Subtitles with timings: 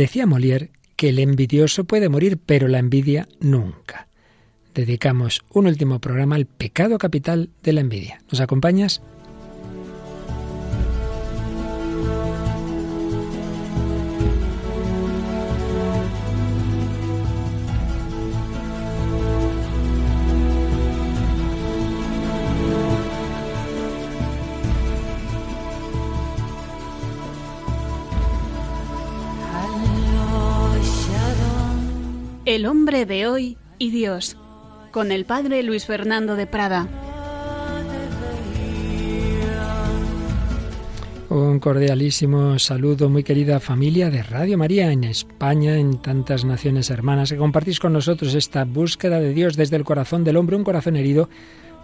[0.00, 4.08] Decía Molière que el envidioso puede morir, pero la envidia nunca.
[4.74, 8.22] Dedicamos un último programa al pecado capital de la envidia.
[8.32, 9.02] ¿Nos acompañas?
[32.60, 34.36] El hombre de hoy y Dios,
[34.90, 36.86] con el padre Luis Fernando de Prada.
[41.30, 47.30] Un cordialísimo saludo, muy querida familia de Radio María en España, en tantas naciones hermanas,
[47.30, 50.96] que compartís con nosotros esta búsqueda de Dios desde el corazón del hombre, un corazón
[50.96, 51.30] herido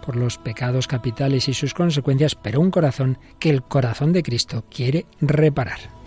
[0.05, 4.67] por los pecados capitales y sus consecuencias, pero un corazón que el corazón de Cristo
[4.69, 6.06] quiere reparar.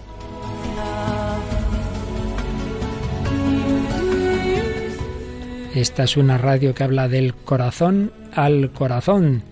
[5.76, 9.44] Esta es una radio que habla del corazón al corazón,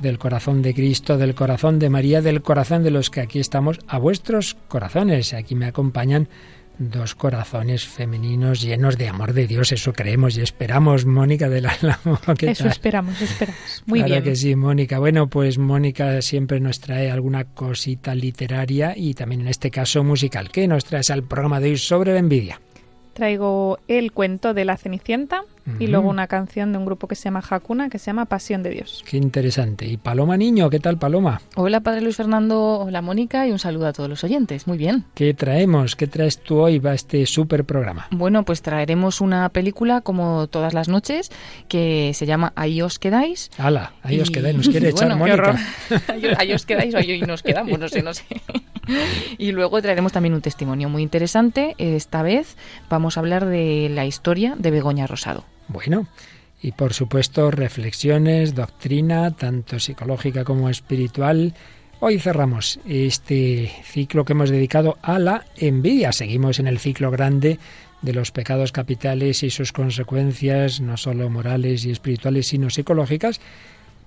[0.00, 3.78] del corazón de Cristo, del corazón de María, del corazón de los que aquí estamos,
[3.86, 5.32] a vuestros corazones.
[5.32, 6.28] Aquí me acompañan
[6.78, 11.78] dos corazones femeninos llenos de amor de Dios, eso creemos y esperamos, Mónica de la
[12.40, 13.60] Eso esperamos, esperamos.
[13.86, 14.24] Muy claro bien.
[14.24, 14.98] que sí, Mónica.
[14.98, 20.50] Bueno, pues Mónica siempre nos trae alguna cosita literaria y también en este caso musical.
[20.50, 22.60] ¿Qué nos traes al programa de hoy sobre la envidia?
[23.20, 25.42] Traigo el cuento de la Cenicienta
[25.78, 28.62] y luego una canción de un grupo que se llama Hakuna, que se llama Pasión
[28.62, 29.04] de Dios.
[29.06, 29.86] Qué interesante.
[29.86, 31.42] Y Paloma Niño, ¿qué tal Paloma?
[31.54, 34.66] Hola, Padre Luis Fernando, hola Mónica y un saludo a todos los oyentes.
[34.66, 35.04] Muy bien.
[35.12, 35.96] ¿Qué traemos?
[35.96, 38.08] ¿Qué traes tú hoy para este súper programa?
[38.10, 41.30] Bueno, pues traeremos una película como todas las noches
[41.68, 43.50] que se llama Ahí os quedáis.
[43.58, 43.92] ¡Hala!
[44.02, 45.58] Ahí os quedáis, nos quiere echar bueno, Mónica.
[46.38, 48.24] Ahí os quedáis o ahí nos quedamos, no sé, no sé.
[49.38, 51.74] Y luego traeremos también un testimonio muy interesante.
[51.78, 52.56] Esta vez
[52.88, 55.44] vamos a hablar de la historia de Begoña Rosado.
[55.68, 56.06] Bueno,
[56.62, 61.54] y por supuesto reflexiones, doctrina, tanto psicológica como espiritual.
[62.00, 66.12] Hoy cerramos este ciclo que hemos dedicado a la envidia.
[66.12, 67.58] Seguimos en el ciclo grande
[68.02, 73.40] de los pecados capitales y sus consecuencias, no solo morales y espirituales, sino psicológicas.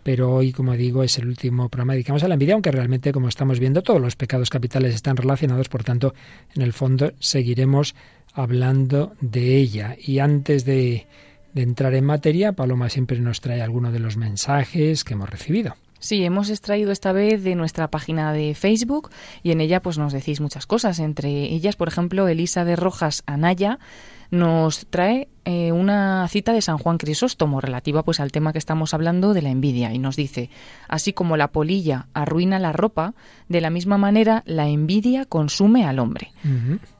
[0.03, 3.29] Pero hoy, como digo, es el último programa dedicamos a la envidia, aunque realmente, como
[3.29, 6.13] estamos viendo, todos los pecados capitales están relacionados, por tanto,
[6.55, 7.95] en el fondo seguiremos
[8.33, 9.95] hablando de ella.
[9.99, 11.07] Y antes de,
[11.53, 15.75] de entrar en materia, Paloma siempre nos trae alguno de los mensajes que hemos recibido.
[16.03, 19.09] Sí, hemos extraído esta vez de nuestra página de Facebook
[19.41, 20.99] y en ella pues nos decís muchas cosas.
[20.99, 23.79] Entre ellas, por ejemplo, Elisa de Rojas Anaya
[24.29, 28.93] nos trae eh, una cita de San Juan Crisóstomo relativa pues al tema que estamos
[28.93, 29.93] hablando de la envidia.
[29.93, 30.49] Y nos dice,
[30.87, 33.13] así como la polilla arruina la ropa,
[33.53, 36.33] de la misma manera la envidia consume al hombre.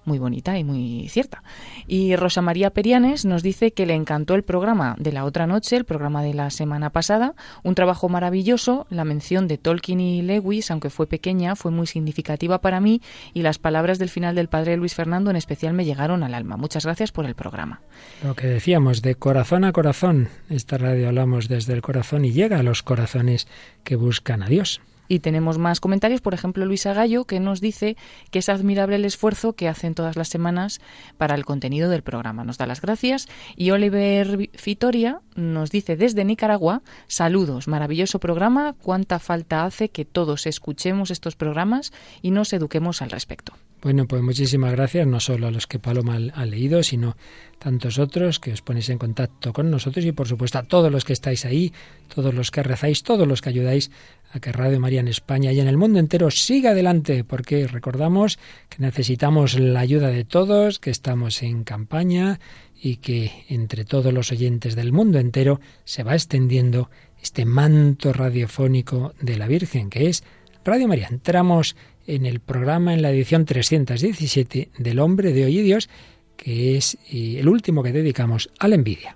[0.06, 1.44] Muy bonita y muy cierta.
[1.88, 5.76] Y Rosa María Perianes nos dice que le encantó el programa de la otra noche,
[5.76, 10.70] el programa de la semana pasada, un trabajo maravilloso, la mención de Tolkien y Lewis,
[10.70, 13.02] aunque fue pequeña, fue muy significativa para mí
[13.34, 16.56] y las palabras del final del padre Luis Fernando en especial me llegaron al alma.
[16.56, 17.82] Muchas gracias por el programa.
[18.24, 20.30] Lo que decíamos, de corazón a corazón.
[20.50, 23.48] Esta radio hablamos desde el corazón y llega a los corazones
[23.84, 24.80] que buscan a Dios.
[25.08, 27.98] Y tenemos más comentarios, por ejemplo, Luisa Gallo, que nos dice
[28.32, 30.82] que es admirable el esfuerzo que hacen todas las semanas
[31.18, 32.44] para el contenido del programa.
[32.44, 33.28] Nos da las gracias.
[33.56, 40.48] Y Oliver Fitoria nos dice desde Nicaragua, saludos, maravilloso programa, cuánta falta hace que todos
[40.48, 43.54] escuchemos estos programas y nos eduquemos al respecto.
[43.82, 47.18] Bueno, pues muchísimas gracias, no solo a los que Paloma ha leído, sino
[47.60, 51.04] tantos otros que os ponéis en contacto con nosotros y por supuesto a todos los
[51.04, 51.74] que estáis ahí,
[52.14, 53.92] todos los que rezáis, todos los que ayudáis
[54.34, 58.40] a que Radio María en España y en el mundo entero siga adelante, porque recordamos
[58.68, 62.40] que necesitamos la ayuda de todos, que estamos en campaña
[62.82, 66.90] y que entre todos los oyentes del mundo entero se va extendiendo
[67.22, 70.24] este manto radiofónico de la Virgen, que es
[70.66, 71.08] Radio María.
[71.12, 71.76] Entramos
[72.08, 75.90] en el programa, en la edición 317 del Hombre de Hoy y Dios,
[76.36, 79.16] que es eh, el último que dedicamos a la envidia.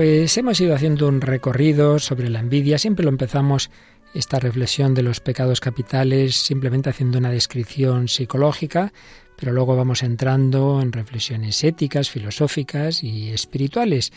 [0.00, 2.78] Pues hemos ido haciendo un recorrido sobre la envidia.
[2.78, 3.70] Siempre lo empezamos
[4.14, 8.94] esta reflexión de los pecados capitales simplemente haciendo una descripción psicológica,
[9.36, 14.10] pero luego vamos entrando en reflexiones éticas, filosóficas y espirituales.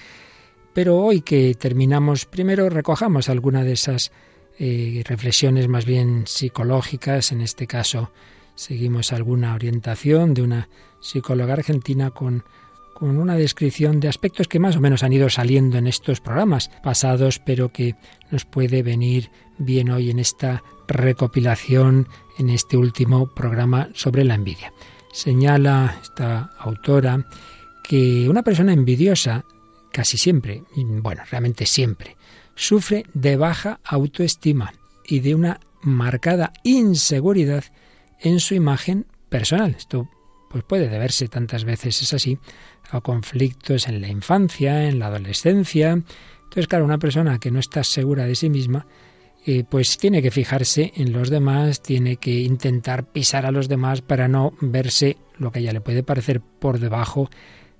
[0.74, 4.14] Pero hoy que terminamos, primero recojamos alguna de esas
[4.60, 8.10] eh, reflexiones más bien psicológicas, en este caso
[8.56, 10.70] seguimos alguna orientación de una
[11.02, 12.46] psicóloga argentina con,
[13.04, 16.72] con una descripción de aspectos que más o menos han ido saliendo en estos programas
[16.82, 17.96] pasados, pero que
[18.32, 22.08] nos puede venir bien hoy en esta recopilación,
[22.38, 24.72] en este último programa sobre la envidia.
[25.12, 27.28] Señala esta autora
[27.84, 29.44] que una persona envidiosa
[29.92, 32.16] casi siempre, bueno, realmente siempre,
[32.56, 34.72] sufre de baja autoestima
[35.06, 37.66] y de una marcada inseguridad
[38.22, 39.76] en su imagen personal.
[39.78, 40.08] Esto
[40.54, 42.38] pues puede deberse tantas veces, es así,
[42.92, 45.92] a conflictos en la infancia, en la adolescencia.
[45.92, 48.86] Entonces, claro, una persona que no está segura de sí misma,
[49.46, 54.02] eh, pues tiene que fijarse en los demás, tiene que intentar pisar a los demás
[54.02, 57.30] para no verse lo que a ella le puede parecer por debajo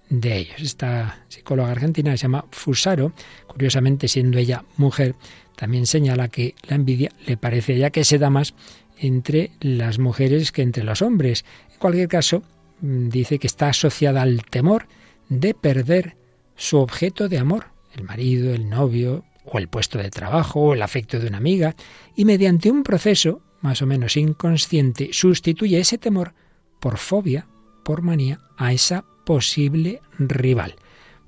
[0.10, 0.60] de ellos.
[0.60, 3.14] Esta psicóloga argentina se llama Fusaro,
[3.48, 5.16] curiosamente siendo ella mujer,
[5.56, 8.54] también señala que la envidia le parece ya que se da más
[8.98, 11.46] entre las mujeres que entre los hombres.
[11.72, 12.44] En cualquier caso,
[12.84, 14.88] dice que está asociada al temor
[15.30, 16.18] de perder
[16.56, 20.82] su objeto de amor, el marido, el novio, o el puesto de trabajo, o el
[20.82, 21.76] afecto de una amiga,
[22.16, 26.34] y mediante un proceso, más o menos inconsciente, sustituye ese temor
[26.80, 27.48] por fobia,
[27.84, 30.76] por manía, a esa posible rival.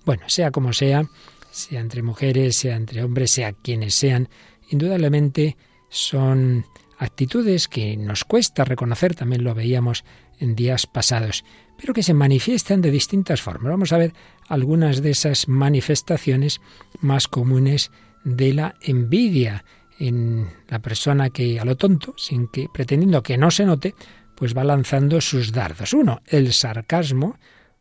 [0.06, 1.06] Bueno, sea como sea,
[1.52, 4.28] sea entre mujeres, sea entre hombres, sea quienes sean,
[4.70, 5.56] indudablemente
[5.90, 6.66] son
[6.98, 10.04] actitudes que nos cuesta reconocer, también lo veíamos
[10.40, 11.44] en días pasados,
[11.78, 13.72] pero que se manifiestan de distintas formas.
[13.72, 14.14] Vamos a ver
[14.48, 16.62] algunas de esas manifestaciones
[17.02, 17.92] más comunes
[18.24, 19.64] de la envidia
[20.00, 23.96] en la persona que a lo tonto, sin que pretendiendo que no se note,
[24.36, 25.94] pues va lanzando sus dardos.
[25.94, 27.38] Uno, el sarcasmo,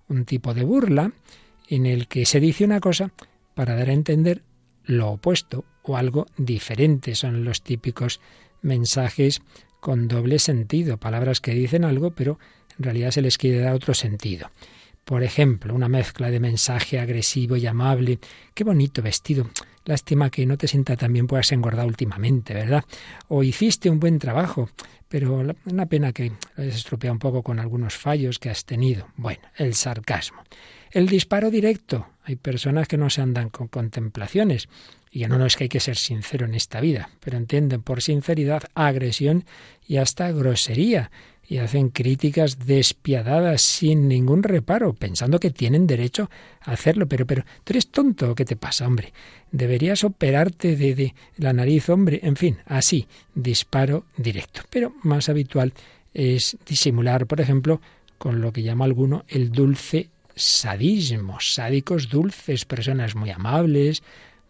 [0.08, 1.12] un tipo de burla
[1.68, 3.10] en el que se dice una cosa
[3.54, 4.42] para dar a entender
[4.84, 7.14] lo opuesto o algo diferente.
[7.14, 8.20] Son los típicos
[8.62, 9.42] mensajes
[9.84, 12.38] con doble sentido, palabras que dicen algo, pero
[12.78, 14.50] en realidad se les quiere dar otro sentido.
[15.04, 18.18] Por ejemplo, una mezcla de mensaje agresivo y amable.
[18.54, 19.50] Qué bonito vestido.
[19.84, 22.82] Lástima que no te sienta tan bien, puedas engordar últimamente, ¿verdad?
[23.28, 24.70] O hiciste un buen trabajo,
[25.06, 29.08] pero una pena que lo hayas estropeado un poco con algunos fallos que has tenido.
[29.16, 30.44] Bueno, el sarcasmo.
[30.92, 32.06] El disparo directo.
[32.22, 34.66] Hay personas que no se andan con contemplaciones.
[35.14, 38.02] Y no, no es que hay que ser sincero en esta vida, pero entienden por
[38.02, 39.44] sinceridad agresión
[39.86, 41.12] y hasta grosería
[41.46, 46.30] y hacen críticas despiadadas sin ningún reparo, pensando que tienen derecho
[46.62, 47.06] a hacerlo.
[47.06, 48.34] Pero, pero, ¿tú eres tonto?
[48.34, 49.12] ¿Qué te pasa, hombre?
[49.52, 52.18] Deberías operarte de, de la nariz, hombre.
[52.24, 53.06] En fin, así,
[53.36, 54.62] disparo directo.
[54.68, 55.74] Pero más habitual
[56.12, 57.80] es disimular, por ejemplo,
[58.18, 61.38] con lo que llama alguno el dulce sadismo.
[61.40, 64.02] Sádicos dulces, personas muy amables,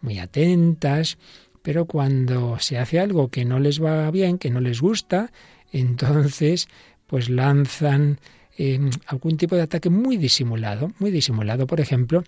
[0.05, 1.19] muy atentas,
[1.63, 5.33] pero cuando se hace algo que no les va bien, que no les gusta,
[5.73, 6.69] entonces
[7.07, 8.19] pues lanzan
[8.57, 11.67] eh, algún tipo de ataque muy disimulado, muy disimulado.
[11.67, 12.25] Por ejemplo,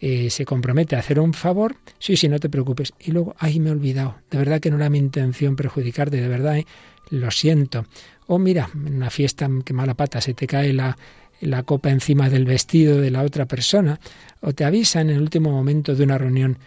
[0.00, 3.60] eh, se compromete a hacer un favor, sí, sí, no te preocupes, y luego, ay,
[3.60, 6.66] me he olvidado, de verdad que no era mi intención perjudicarte, de verdad, ¿eh?
[7.10, 7.86] lo siento.
[8.26, 10.96] O mira, en una fiesta, qué mala pata, se te cae la,
[11.40, 14.00] la copa encima del vestido de la otra persona,
[14.40, 16.58] o te avisan en el último momento de una reunión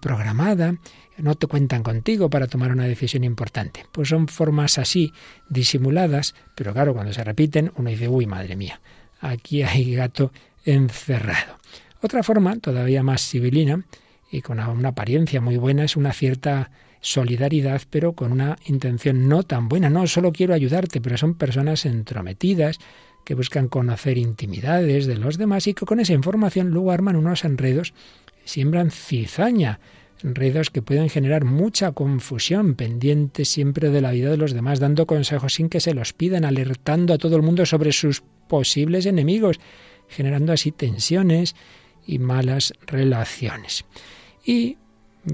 [0.00, 0.74] programada,
[1.18, 3.86] no te cuentan contigo para tomar una decisión importante.
[3.92, 5.12] Pues son formas así,
[5.48, 8.80] disimuladas, pero claro, cuando se repiten, uno dice, uy, madre mía,
[9.20, 10.32] aquí hay gato
[10.64, 11.58] encerrado.
[12.02, 13.84] Otra forma, todavía más civilina,
[14.30, 19.42] y con una apariencia muy buena, es una cierta solidaridad, pero con una intención no
[19.42, 19.88] tan buena.
[19.88, 22.78] No, solo quiero ayudarte, pero son personas entrometidas
[23.28, 27.44] que buscan conocer intimidades de los demás y que con esa información luego arman unos
[27.44, 27.92] enredos,
[28.46, 29.80] siembran cizaña
[30.24, 35.06] enredos que pueden generar mucha confusión, pendientes siempre de la vida de los demás, dando
[35.06, 39.60] consejos sin que se los pidan, alertando a todo el mundo sobre sus posibles enemigos,
[40.08, 41.54] generando así tensiones
[42.06, 43.84] y malas relaciones.
[44.42, 44.78] Y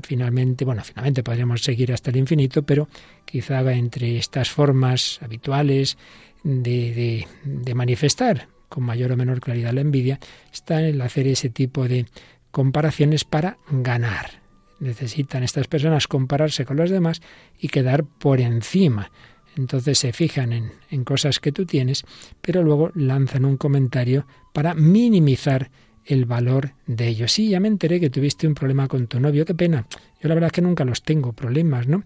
[0.03, 2.89] finalmente, bueno, finalmente podríamos seguir hasta el infinito, pero
[3.25, 5.97] quizá entre estas formas habituales
[6.45, 7.27] de,
[7.75, 10.21] manifestar con mayor o menor claridad la envidia,
[10.53, 12.07] está el hacer ese tipo de
[12.51, 14.45] comparaciones para ganar
[14.81, 17.23] necesitan estas personas compararse con los demás
[17.59, 19.11] y quedar por encima.
[19.57, 22.05] Entonces se fijan en, en cosas que tú tienes,
[22.41, 25.71] pero luego lanzan un comentario para minimizar
[26.05, 27.33] el valor de ellos.
[27.33, 29.87] Sí, ya me enteré que tuviste un problema con tu novio, qué pena.
[30.21, 32.05] Yo la verdad es que nunca los tengo, problemas, ¿no?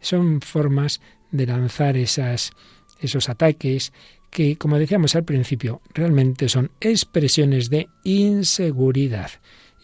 [0.00, 2.52] Son formas de lanzar esas,
[2.98, 3.92] esos ataques
[4.30, 9.30] que, como decíamos al principio, realmente son expresiones de inseguridad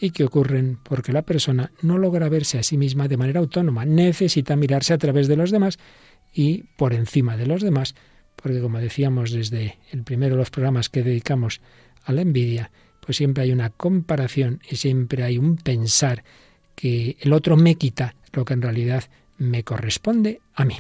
[0.00, 3.84] y que ocurren porque la persona no logra verse a sí misma de manera autónoma,
[3.84, 5.78] necesita mirarse a través de los demás
[6.32, 7.94] y por encima de los demás,
[8.36, 11.60] porque como decíamos desde el primero de los programas que dedicamos
[12.04, 16.24] a la envidia, pues siempre hay una comparación y siempre hay un pensar
[16.74, 19.04] que el otro me quita lo que en realidad
[19.38, 20.76] me corresponde a mí.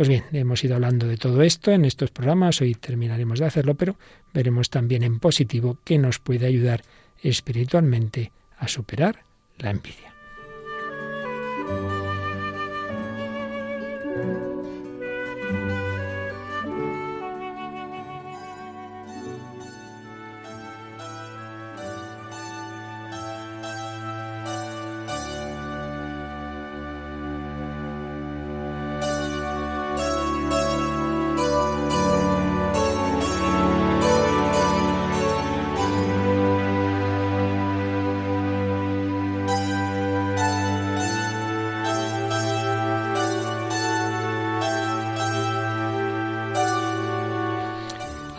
[0.00, 3.74] Pues bien, hemos ido hablando de todo esto en estos programas, hoy terminaremos de hacerlo,
[3.74, 3.96] pero
[4.32, 6.80] veremos también en positivo que nos puede ayudar
[7.22, 9.24] espiritualmente a superar
[9.58, 10.09] la envidia.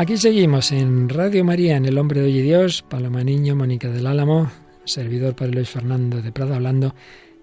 [0.01, 4.08] Aquí seguimos en Radio María, en El Hombre de Hoy Dios, Paloma Niño, Mónica del
[4.08, 4.51] Álamo,
[4.84, 6.96] servidor para Luis Fernando de Prado, hablando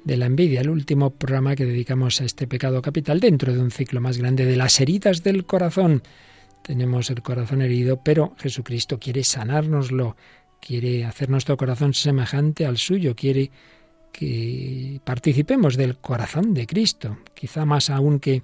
[0.03, 3.71] de la envidia, el último programa que dedicamos a este pecado capital dentro de un
[3.71, 6.03] ciclo más grande de las heridas del corazón.
[6.65, 10.17] Tenemos el corazón herido, pero Jesucristo quiere sanárnoslo,
[10.61, 13.53] quiere hacer nuestro corazón semejante al suyo, quiere
[14.11, 18.43] que participemos del corazón de Cristo, quizá más aún que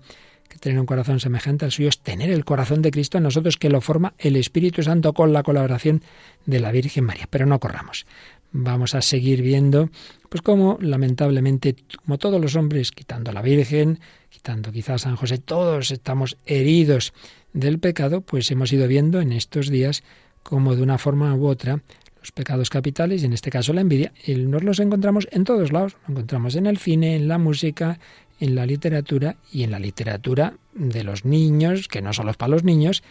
[0.61, 3.70] tener un corazón semejante al suyo es tener el corazón de Cristo en nosotros que
[3.70, 6.02] lo forma el Espíritu Santo con la colaboración
[6.46, 7.26] de la Virgen María.
[7.30, 8.06] Pero no corramos.
[8.52, 9.90] Vamos a seguir viendo,
[10.28, 15.16] pues como lamentablemente, como todos los hombres, quitando a la Virgen, quitando quizás a San
[15.16, 17.12] José, todos estamos heridos
[17.52, 20.04] del pecado, pues hemos ido viendo en estos días
[20.44, 21.80] como de una forma u otra
[22.25, 25.99] los pecados capitales, y en este caso la envidia, nos los encontramos en todos lados.
[26.06, 27.99] Lo encontramos en el cine, en la música,
[28.41, 32.50] en la literatura y en la literatura de los niños, que no solo es para
[32.50, 33.03] los niños,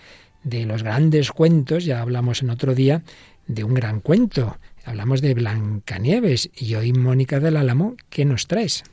[0.44, 3.04] de los grandes cuentos, ya hablamos en otro día
[3.48, 8.84] de un gran cuento, hablamos de Blancanieves y hoy Mónica del Álamo, ¿qué nos traes?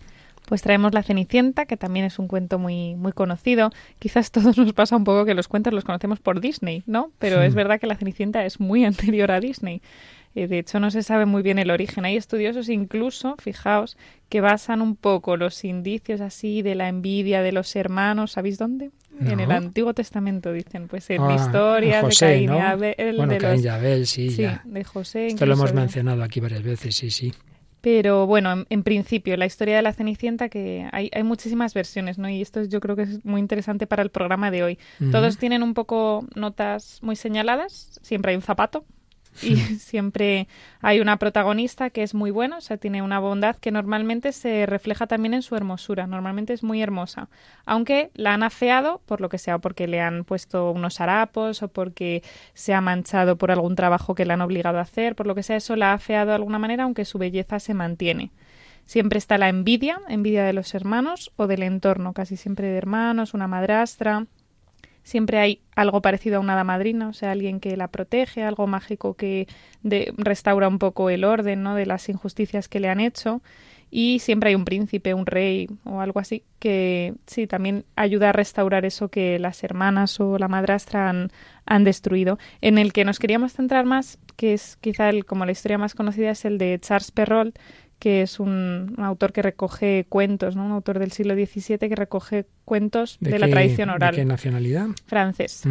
[0.46, 3.70] Pues traemos La Cenicienta, que también es un cuento muy, muy conocido.
[4.00, 7.12] Quizás todos nos pasa un poco que los cuentos los conocemos por Disney, ¿no?
[7.18, 9.80] Pero es verdad que La Cenicienta es muy anterior a Disney.
[10.34, 12.04] Eh, de hecho, no se sabe muy bien el origen.
[12.04, 13.96] Hay estudiosos incluso, fijaos,
[14.28, 18.32] que basan un poco los indicios así de la envidia de los hermanos.
[18.32, 18.90] ¿Sabéis dónde?
[19.20, 23.16] En el Antiguo Testamento dicen, pues en ah, historias de Caín y Abel.
[23.16, 25.26] Bueno, de Caín y Abel, sí, sí de José.
[25.26, 27.34] Esto lo hemos mencionado aquí varias veces, sí, sí.
[27.82, 32.28] Pero bueno, en, principio, la historia de la Cenicienta, que hay, hay, muchísimas versiones, ¿no?
[32.28, 34.78] Y esto yo creo que es muy interesante para el programa de hoy.
[35.10, 38.84] Todos tienen un poco notas muy señaladas, siempre hay un zapato,
[39.42, 40.48] y siempre
[40.80, 44.66] hay una protagonista que es muy buena, o sea, tiene una bondad que normalmente se
[44.66, 47.28] refleja también en su hermosura, normalmente es muy hermosa,
[47.64, 51.68] aunque la han afeado por lo que sea, porque le han puesto unos harapos o
[51.68, 52.22] porque
[52.54, 55.42] se ha manchado por algún trabajo que le han obligado a hacer, por lo que
[55.42, 58.30] sea, eso la ha afeado de alguna manera, aunque su belleza se mantiene.
[58.84, 63.34] Siempre está la envidia, envidia de los hermanos o del entorno, casi siempre de hermanos,
[63.34, 64.26] una madrastra,
[65.02, 68.66] siempre hay algo parecido a una hada madrina, o sea, alguien que la protege, algo
[68.66, 69.46] mágico que
[70.16, 71.74] restaura un poco el orden ¿no?
[71.74, 73.42] de las injusticias que le han hecho.
[73.92, 78.32] Y siempre hay un príncipe, un rey o algo así que sí, también ayuda a
[78.32, 81.32] restaurar eso que las hermanas o la madrastra han,
[81.66, 82.38] han destruido.
[82.60, 85.94] En el que nos queríamos centrar más, que es quizá el, como la historia más
[85.94, 87.58] conocida, es el de Charles Perrault,
[88.00, 90.66] que es un, autor que recoge cuentos, ¿no?
[90.66, 94.16] un autor del siglo XVII que recoge cuentos de, la tradición oral.
[94.16, 94.88] ¿De qué nacionalidad?
[95.06, 95.62] Francés.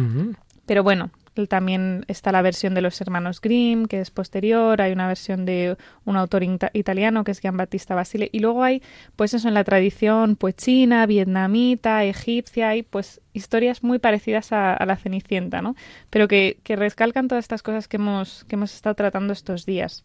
[0.64, 1.10] Pero bueno,
[1.48, 5.76] también está la versión de los hermanos Grimm, que es posterior, hay una versión de
[6.04, 8.82] un autor italiano que es Battista Basile, y luego hay,
[9.16, 14.74] pues eso, en la tradición pues china, vietnamita, egipcia, hay pues historias muy parecidas a,
[14.74, 15.76] a la Cenicienta, ¿no?
[16.10, 20.04] Pero que, que rescalcan todas estas cosas que hemos, que hemos estado tratando estos días.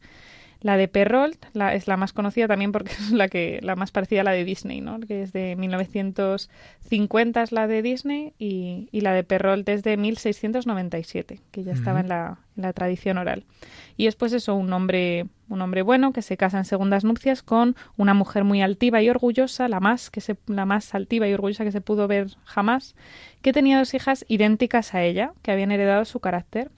[0.66, 3.92] La de Perrault la, es la más conocida también porque es la que la más
[3.92, 5.00] parecida a la de Disney, ¿no?
[5.00, 9.96] que es de 1950 es la de Disney y, y la de Perrault es de
[9.96, 13.46] 1697, que ya estaba en la, la, tradición oral.
[13.96, 17.44] Y es pues eso, un hombre, un hombre bueno que se casa en segundas nupcias
[17.44, 21.34] con una mujer muy altiva y orgullosa, la más, que se, la más altiva y
[21.36, 22.96] orgullosa que se pudo ver jamás,
[23.44, 26.72] que tenía dos hijas idénticas a ella, que habían heredado su carácter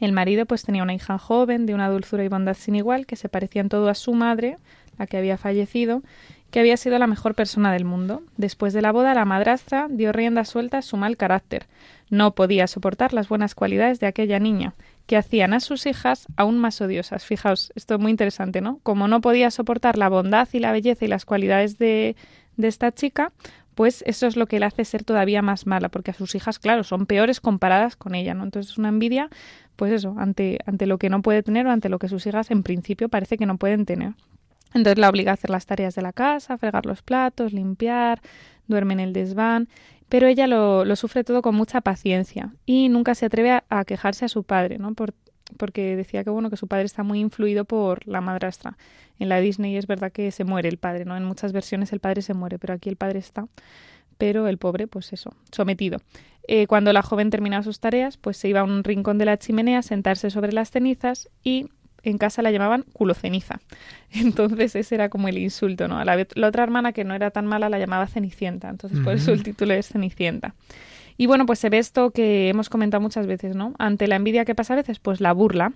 [0.00, 3.16] el marido pues tenía una hija joven, de una dulzura y bondad sin igual, que
[3.16, 4.56] se parecía en todo a su madre,
[4.98, 6.02] la que había fallecido,
[6.50, 8.22] que había sido la mejor persona del mundo.
[8.36, 11.66] Después de la boda, la madrastra dio rienda suelta a su mal carácter.
[12.08, 14.74] No podía soportar las buenas cualidades de aquella niña,
[15.06, 17.24] que hacían a sus hijas aún más odiosas.
[17.24, 18.80] Fijaos, esto es muy interesante, ¿no?
[18.82, 22.16] Como no podía soportar la bondad y la belleza y las cualidades de,
[22.56, 23.32] de esta chica,
[23.74, 26.58] pues eso es lo que le hace ser todavía más mala, porque a sus hijas,
[26.58, 28.44] claro, son peores comparadas con ella, ¿no?
[28.44, 29.30] Entonces es una envidia,
[29.80, 32.50] pues eso, ante, ante lo que no puede tener o ante lo que sus hijas
[32.50, 34.12] en principio parece que no pueden tener.
[34.74, 38.20] Entonces la obliga a hacer las tareas de la casa, fregar los platos, limpiar,
[38.68, 39.70] duerme en el desván,
[40.10, 44.26] pero ella lo, lo sufre todo con mucha paciencia y nunca se atreve a, quejarse
[44.26, 44.92] a su padre, ¿no?
[44.92, 45.14] Por,
[45.56, 48.76] porque decía que bueno que su padre está muy influido por la madrastra.
[49.18, 51.16] En la Disney es verdad que se muere el padre, ¿no?
[51.16, 53.48] En muchas versiones el padre se muere, pero aquí el padre está,
[54.18, 56.00] pero el pobre, pues eso, sometido.
[56.52, 59.38] Eh, cuando la joven terminaba sus tareas, pues se iba a un rincón de la
[59.38, 61.66] chimenea a sentarse sobre las cenizas y
[62.02, 63.60] en casa la llamaban culo ceniza.
[64.10, 66.04] Entonces ese era como el insulto, ¿no?
[66.04, 69.30] La, la, otra hermana que no era tan mala la llamaba Cenicienta, entonces por eso
[69.30, 70.56] el título es Cenicienta.
[71.16, 73.74] Y bueno, pues se ve esto que hemos comentado muchas veces, ¿no?
[73.78, 75.74] Ante la envidia que pasa a veces, pues la burla.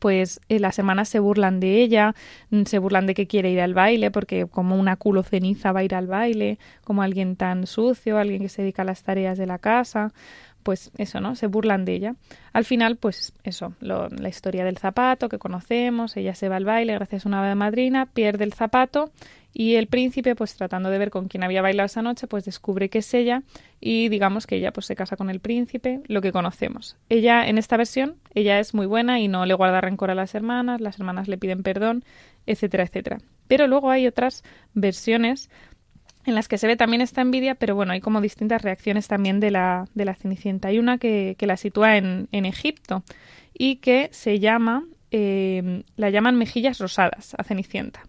[0.00, 2.14] Pues en las semanas se burlan de ella,
[2.50, 5.80] mm, se burlan de que quiere ir al baile, porque como una culo ceniza va
[5.80, 9.38] a ir al baile, como alguien tan sucio, alguien que se dedica a las tareas
[9.38, 10.12] de la casa
[10.62, 11.34] pues eso, ¿no?
[11.34, 12.14] Se burlan de ella.
[12.52, 16.94] Al final, pues eso, la historia del zapato que conocemos, ella se va al baile
[16.94, 19.10] gracias a una madrina, pierde el zapato
[19.52, 22.88] y el príncipe, pues tratando de ver con quién había bailado esa noche, pues descubre
[22.88, 23.42] que es ella
[23.80, 26.96] y digamos que ella pues se casa con el príncipe, lo que conocemos.
[27.08, 30.34] Ella en esta versión, ella es muy buena y no le guarda rencor a las
[30.34, 32.04] hermanas, las hermanas le piden perdón,
[32.46, 33.18] etcétera, etcétera.
[33.48, 35.50] Pero luego hay otras versiones
[36.26, 39.40] en las que se ve también esta envidia, pero bueno, hay como distintas reacciones también
[39.40, 40.68] de la, de la Cenicienta.
[40.68, 43.02] Hay una que, que la sitúa en, en, Egipto
[43.54, 48.02] y que se llama, eh, la llaman mejillas rosadas a Cenicienta.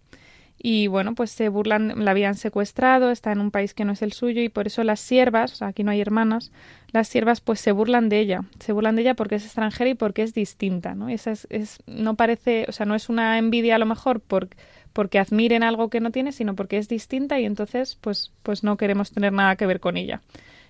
[0.63, 4.03] Y bueno, pues se burlan, la habían secuestrado, está en un país que no es
[4.03, 6.51] el suyo y por eso las siervas, aquí no hay hermanas,
[6.91, 9.95] las siervas pues se burlan de ella, se burlan de ella porque es extranjera y
[9.95, 11.09] porque es distinta, ¿no?
[11.09, 14.49] Esa es, es no parece, o sea, no es una envidia a lo mejor por
[14.93, 18.77] porque admiren algo que no tiene, sino porque es distinta y entonces pues, pues no
[18.77, 20.21] queremos tener nada que ver con ella.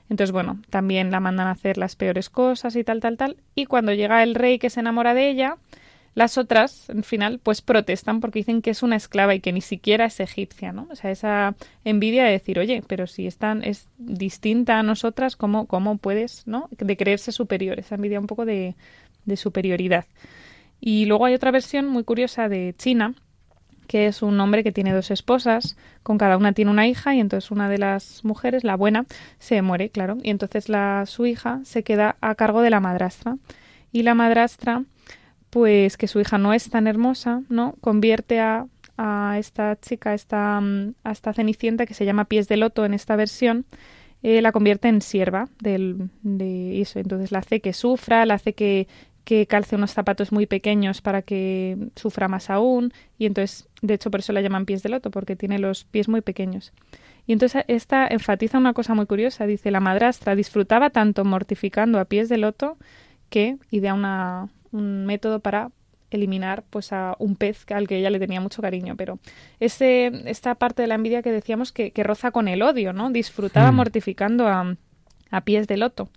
[0.10, 3.38] Entonces, bueno, también la mandan a hacer las peores cosas y tal, tal, tal.
[3.56, 5.56] Y cuando llega el rey que se enamora de ella,
[6.16, 9.62] las otras, al final, pues protestan porque dicen que es una esclava y que ni
[9.62, 10.88] siquiera es egipcia, ¿no?
[10.92, 15.66] O sea, esa envidia de decir, oye, pero si están, es distinta a nosotras, ¿cómo,
[15.68, 16.68] cómo puedes, ¿no?
[16.72, 18.76] De creerse superior, esa envidia un poco de,
[19.24, 20.06] de superioridad.
[20.82, 23.14] Y luego hay otra versión muy curiosa de China,
[23.92, 27.20] que es un hombre que tiene dos esposas, con cada una tiene una hija y
[27.20, 29.06] entonces una de las mujeres, la buena,
[29.38, 33.36] se muere, claro, y entonces la su hija se queda a cargo de la madrastra
[33.92, 34.86] y la madrastra,
[35.50, 37.76] pues que su hija no es tan hermosa, ¿no?
[37.82, 42.56] Convierte a, a esta chica, a esta, a esta cenicienta que se llama Pies de
[42.56, 43.66] Loto en esta versión,
[44.24, 47.00] eh, la convierte en sierva del, de eso.
[47.00, 48.88] Entonces la hace que sufra, la hace que,
[49.24, 54.12] que calce unos zapatos muy pequeños para que sufra más aún y entonces de hecho
[54.12, 56.74] por eso la llaman pies de loto porque tiene los pies muy pequeños.
[57.28, 62.06] Y entonces esta enfatiza una cosa muy curiosa dice la madrastra disfrutaba tanto mortificando a
[62.06, 62.78] pies de loto
[63.30, 65.72] que idea una, un método para
[66.10, 69.20] eliminar pues a un pez al que ella le tenía mucho cariño pero
[69.62, 73.12] ese esta parte de la envidia que decíamos que, que roza con el odio no
[73.12, 73.76] disfrutaba hmm.
[73.76, 74.76] mortificando a,
[75.30, 76.10] a pies de loto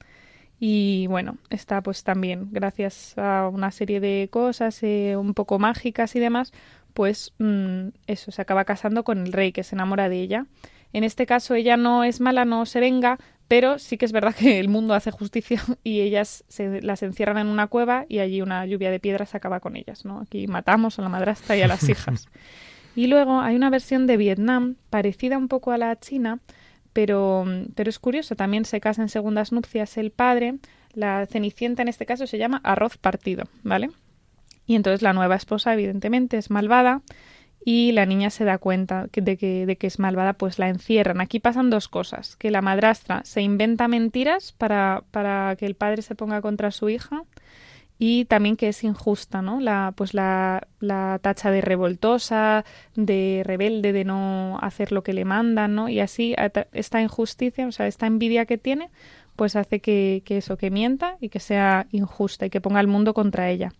[0.67, 6.17] y bueno, está pues también, gracias a una serie de cosas eh, un poco mágicas
[6.17, 6.55] y demás,
[6.95, 10.47] pues mm, eso, se acaba casando con el rey que se enamora de ella.
[10.95, 14.35] En este caso ella no es mala, no se venga, pero sí que es verdad
[14.39, 18.41] que el mundo hace justicia y ellas se, las encierran en una cueva y allí
[18.41, 20.21] una lluvia de piedras acaba con ellas, ¿no?
[20.21, 22.27] Aquí matamos a la madrastra y a las hijas.
[22.97, 26.39] Y luego hay una versión de Vietnam parecida un poco a la china,
[26.95, 30.55] pero, pero es curioso, también se casa en segundas nupcias el padre,
[30.95, 33.91] la Cenicienta en este caso se llama Arroz Partido, ¿vale?
[34.67, 37.03] Y entonces la nueva esposa evidentemente es malvada
[37.65, 41.21] y la niña se da cuenta de que, de que es malvada, pues la encierran.
[41.21, 46.03] Aquí pasan dos cosas, que la madrastra se inventa mentiras para, para que el padre
[46.03, 47.25] se ponga contra su hija
[47.99, 49.61] y también que es injusta, ¿no?
[49.61, 52.65] La, pues la, la, tacha de revoltosa,
[52.97, 55.89] de rebelde, de no hacer lo que le mandan, ¿no?
[55.89, 56.35] Y así
[56.73, 58.91] esta injusticia, o sea, esta envidia que tiene,
[59.37, 62.89] pues hace que, que eso, que mienta y que sea injusta y que ponga al
[62.89, 63.73] mundo contra ella.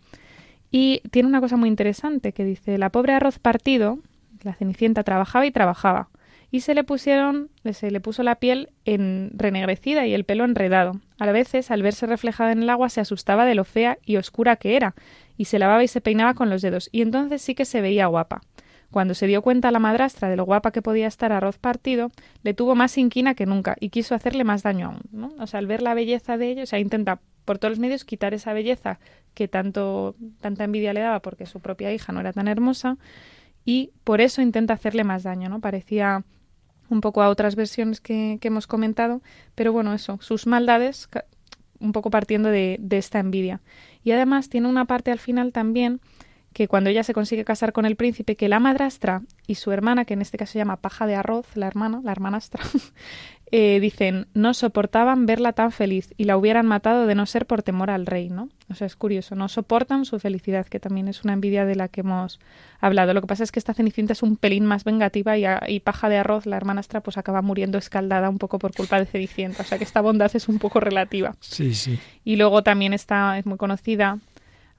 [0.71, 3.99] Y tiene una cosa muy interesante que dice, la pobre arroz partido,
[4.43, 6.09] la cenicienta trabajaba y trabajaba,
[6.51, 10.99] y se le pusieron, se le puso la piel en renegrecida y el pelo enredado.
[11.19, 14.55] A veces, al verse reflejada en el agua, se asustaba de lo fea y oscura
[14.55, 14.95] que era,
[15.37, 18.07] y se lavaba y se peinaba con los dedos, y entonces sí que se veía
[18.07, 18.41] guapa.
[18.91, 22.11] Cuando se dio cuenta la madrastra de lo guapa que podía estar arroz partido,
[22.43, 25.01] le tuvo más inquina que nunca y quiso hacerle más daño aún.
[25.11, 25.33] ¿no?
[25.39, 28.05] O sea, al ver la belleza de ellos, o sea, intenta por todos los medios
[28.05, 28.99] quitar esa belleza
[29.33, 32.97] que tanto tanta envidia le daba porque su propia hija no era tan hermosa
[33.65, 35.59] y por eso intenta hacerle más daño, ¿no?
[35.59, 36.23] Parecía
[36.89, 39.21] un poco a otras versiones que, hemos comentado,
[39.55, 41.09] pero bueno, eso, sus maldades
[41.79, 43.61] un poco partiendo de, de esta envidia.
[44.03, 45.99] Y además tiene una parte al final también
[46.55, 50.05] que cuando ella se consigue casar con el príncipe, que la madrastra y su hermana,
[50.05, 52.63] que en este caso se llama Paja de Arroz, la hermana, la hermanastra,
[53.57, 57.63] eh, dicen, no soportaban verla tan feliz y la hubieran matado de no ser por
[57.63, 58.49] temor al rey, ¿no?
[58.69, 61.87] O sea, es curioso, no soportan su felicidad, que también es una envidia de la
[61.87, 62.41] que hemos
[62.81, 63.13] hablado.
[63.13, 66.09] Lo que pasa es que esta Cenicienta es un pelín más vengativa y, y Paja
[66.09, 69.63] de Arroz, la hermanastra, pues acaba muriendo escaldada un poco por culpa de Cenicienta.
[69.63, 71.37] O sea, que esta bondad es un poco relativa.
[71.39, 71.97] Sí, sí.
[72.25, 74.19] Y luego también está, es muy conocida,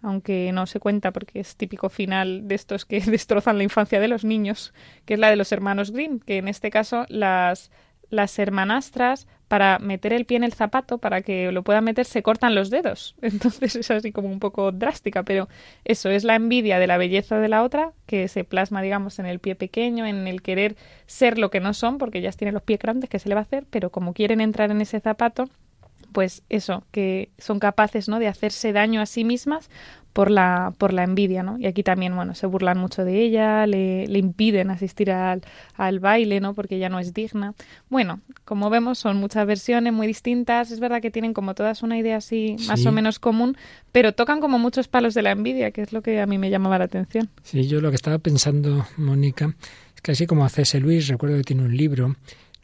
[0.03, 4.09] aunque no se cuenta porque es típico final de estos que destrozan la infancia de
[4.09, 4.75] los niños,
[5.07, 7.71] que es la de los hermanos Grimm, que en este caso las,
[8.11, 12.23] las hermanastras para meter el pie en el zapato, para que lo puedan meter, se
[12.23, 13.15] cortan los dedos.
[13.23, 15.49] Entonces es así como un poco drástica, pero
[15.85, 19.27] eso es la envidia de la belleza de la otra, que se plasma, digamos, en
[19.27, 22.63] el pie pequeño, en el querer ser lo que no son, porque ellas tienen los
[22.63, 25.49] pies grandes, que se le va a hacer, pero como quieren entrar en ese zapato,
[26.13, 28.19] pues eso, que son capaces, ¿no?
[28.19, 29.71] De hacerse daño a sí mismas
[30.17, 31.59] por la, por la envidia, ¿no?
[31.59, 35.43] Y aquí también, bueno, se burlan mucho de ella, le, le impiden asistir al,
[35.75, 36.55] al, baile, ¿no?
[36.55, 37.53] Porque ella no es digna.
[37.91, 40.71] Bueno, como vemos, son muchas versiones muy distintas.
[40.71, 42.89] Es verdad que tienen como todas una idea así más sí.
[42.89, 43.59] o menos común,
[43.93, 46.49] pero tocan como muchos palos de la envidia, que es lo que a mí me
[46.49, 47.29] llamaba la atención.
[47.43, 49.55] Sí, yo lo que estaba pensando, Mónica,
[49.95, 50.81] es que así como C.S.
[50.81, 52.17] Luis, recuerdo que tiene un libro,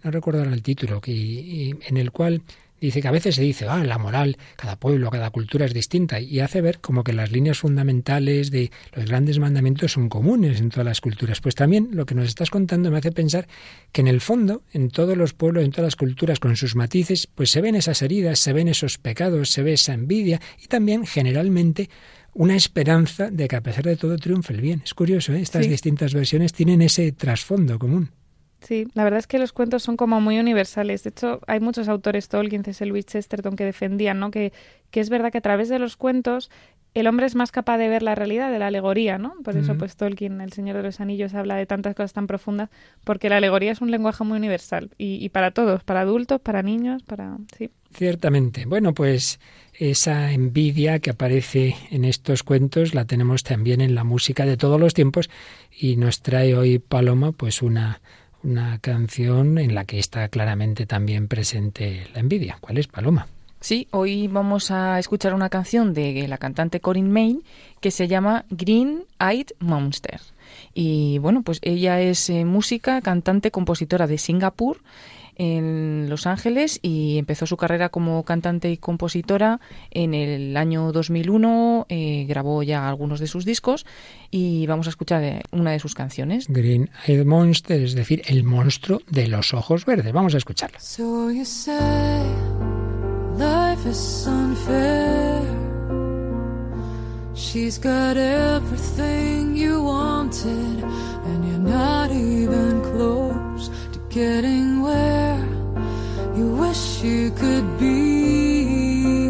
[0.02, 2.40] no recuerdo ahora el título, que, y, en el cual
[2.82, 6.18] Dice que a veces se dice, ah, la moral, cada pueblo, cada cultura es distinta,
[6.18, 10.68] y hace ver como que las líneas fundamentales de los grandes mandamientos son comunes en
[10.68, 11.40] todas las culturas.
[11.40, 13.46] Pues también lo que nos estás contando me hace pensar
[13.92, 17.28] que en el fondo, en todos los pueblos, en todas las culturas, con sus matices,
[17.28, 21.06] pues se ven esas heridas, se ven esos pecados, se ve esa envidia, y también
[21.06, 21.88] generalmente
[22.34, 24.82] una esperanza de que a pesar de todo triunfe el bien.
[24.84, 25.40] Es curioso, ¿eh?
[25.40, 25.70] estas sí.
[25.70, 28.10] distintas versiones tienen ese trasfondo común.
[28.62, 31.02] Sí, la verdad es que los cuentos son como muy universales.
[31.02, 32.84] De hecho, hay muchos autores, Tolkien, C.S.
[32.86, 34.30] Lewis, Chesterton, que defendían, ¿no?
[34.30, 34.52] Que,
[34.90, 36.50] que es verdad que a través de los cuentos
[36.94, 39.34] el hombre es más capaz de ver la realidad de la alegoría, ¿no?
[39.42, 42.68] Por eso, pues Tolkien, El Señor de los Anillos, habla de tantas cosas tan profundas,
[43.02, 46.62] porque la alegoría es un lenguaje muy universal y, y para todos, para adultos, para
[46.62, 47.70] niños, para sí.
[47.94, 48.66] Ciertamente.
[48.66, 49.40] Bueno, pues
[49.72, 54.78] esa envidia que aparece en estos cuentos la tenemos también en la música de todos
[54.78, 55.30] los tiempos
[55.70, 58.02] y nos trae hoy Paloma, pues una
[58.42, 62.58] una canción en la que está claramente también presente la envidia.
[62.60, 63.28] ¿Cuál es, Paloma?
[63.60, 67.42] Sí, hoy vamos a escuchar una canción de la cantante Corinne Main
[67.80, 70.20] que se llama Green Eyed Monster.
[70.74, 74.80] Y bueno, pues ella es eh, música, cantante, compositora de Singapur
[75.36, 81.86] en Los Ángeles y empezó su carrera como cantante y compositora en el año 2001,
[81.88, 83.86] eh, grabó ya algunos de sus discos
[84.30, 86.46] y vamos a escuchar eh, una de sus canciones.
[86.48, 90.12] Green Eyed Monster, es decir, el monstruo de los ojos verdes.
[90.12, 90.78] Vamos a escucharla.
[90.80, 92.22] So you say
[93.36, 95.42] life is unfair.
[97.34, 100.84] She's got everything you wanted
[101.24, 105.21] and you're not even close to getting where
[106.36, 109.28] you wish you could be.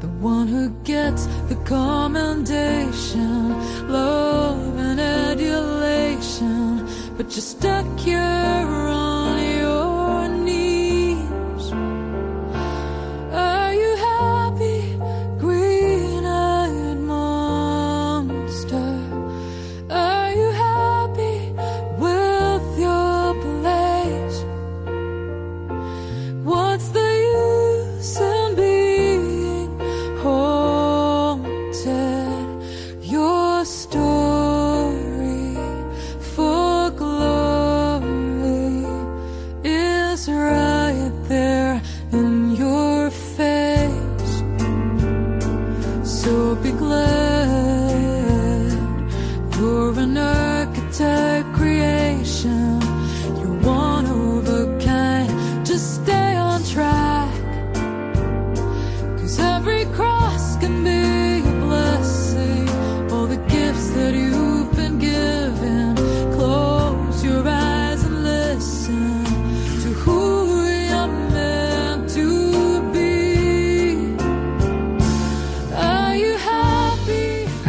[0.00, 3.50] The one who gets the commendation,
[3.88, 9.13] love and adulation, but you're stuck here on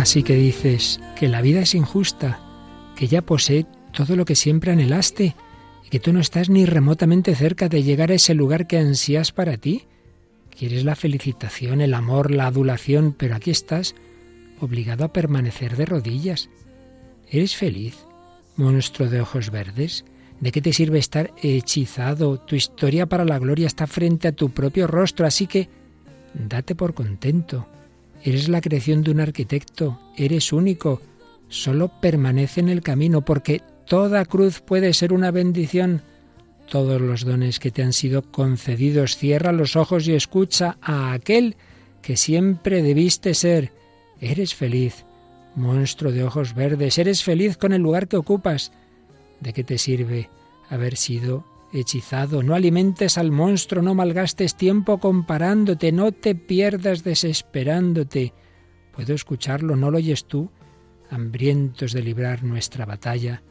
[0.05, 2.39] Así que dices que la vida es injusta,
[2.95, 5.35] que ya posee todo lo que siempre anhelaste
[5.83, 9.31] y que tú no estás ni remotamente cerca de llegar a ese lugar que ansías
[9.31, 9.85] para ti.
[10.55, 13.95] Quieres la felicitación, el amor, la adulación, pero aquí estás,
[14.59, 16.51] obligado a permanecer de rodillas.
[17.27, 17.97] ¿Eres feliz,
[18.57, 20.05] monstruo de ojos verdes?
[20.39, 22.37] ¿De qué te sirve estar hechizado?
[22.37, 25.67] Tu historia para la gloria está frente a tu propio rostro, así que
[26.35, 27.67] date por contento.
[28.25, 30.99] Eres la creación de un arquitecto, eres único.
[31.47, 36.01] Solo permanece en el camino, porque toda cruz puede ser una bendición.
[36.67, 41.55] Todos los dones que te han sido concedidos, cierra los ojos y escucha a aquel
[42.01, 43.71] que siempre debiste ser.
[44.19, 45.05] Eres feliz,
[45.55, 48.71] monstruo de ojos verdes, eres feliz con el lugar que ocupas.
[49.39, 50.31] ¿De qué te sirve
[50.71, 52.43] haber sido hechizado?
[52.43, 58.33] No alimentes al monstruo, no malgastes tiempo comparándote, no te pierdas desesperándote.
[58.91, 60.49] Puedo escucharlo, ¿no lo oyes tú?
[61.09, 63.43] Hambrientos de librar nuestra batalla.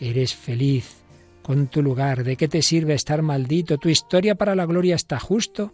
[0.00, 1.02] Eres feliz
[1.42, 2.24] con tu lugar.
[2.24, 3.78] ¿De qué te sirve estar maldito?
[3.78, 5.72] Tu historia para la gloria está justo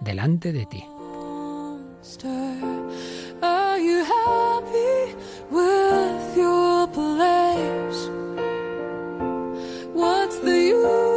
[0.00, 0.84] delante de ti.
[9.94, 11.13] What's the use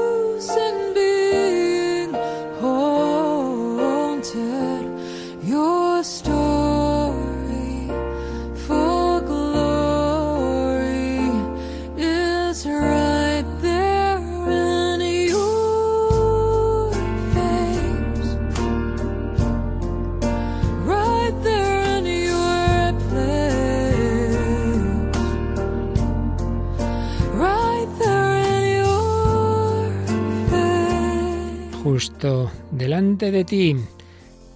[32.78, 33.76] delante de ti.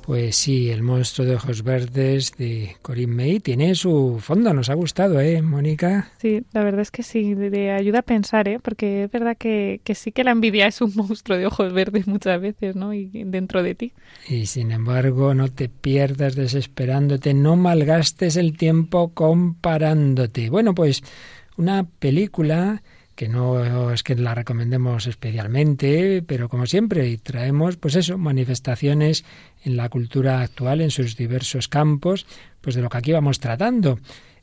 [0.05, 4.51] Pues sí, el monstruo de ojos verdes de Corinne May tiene su fondo.
[4.51, 6.11] Nos ha gustado, ¿eh, Mónica?
[6.17, 8.59] Sí, la verdad es que sí, de, ayuda a pensar, ¿eh?
[8.59, 12.07] Porque es verdad que, que sí que la envidia es un monstruo de ojos verdes
[12.07, 12.93] muchas veces, ¿no?
[12.95, 13.93] Y dentro de ti.
[14.27, 20.49] Y sin embargo, no te pierdas desesperándote, no malgastes el tiempo comparándote.
[20.49, 21.03] Bueno, pues
[21.57, 22.81] una película
[23.21, 29.25] que no es que la recomendemos especialmente, pero como siempre traemos, pues eso, manifestaciones
[29.63, 32.25] en la cultura actual, en sus diversos campos,
[32.61, 33.99] pues de lo que aquí vamos tratando.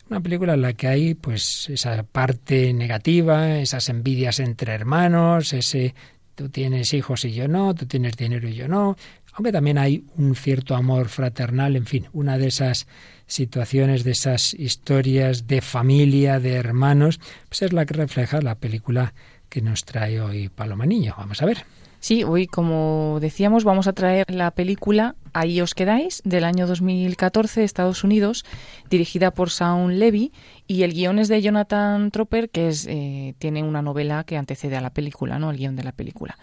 [0.08, 5.96] Una película en la que hay pues esa parte negativa, esas envidias entre hermanos, ese
[6.36, 8.96] tú tienes hijos y yo no, tú tienes dinero y yo no,
[9.32, 12.86] aunque también hay un cierto amor fraternal, en fin, una de esas
[13.28, 19.14] situaciones, de esas historias de familia, de hermanos, pues es la que refleja la película
[19.48, 21.14] que nos trae hoy Paloma Niño.
[21.16, 21.64] Vamos a ver.
[22.00, 27.60] Sí, hoy, como decíamos, vamos a traer la película Ahí os quedáis, del año 2014
[27.60, 28.44] de Estados Unidos,
[28.90, 30.32] dirigida por Shaun Levy,
[30.66, 34.76] y el guion es de Jonathan Tropper, que es, eh, tiene una novela que antecede
[34.76, 35.50] a la película, ¿no?
[35.50, 36.38] El guion de la película.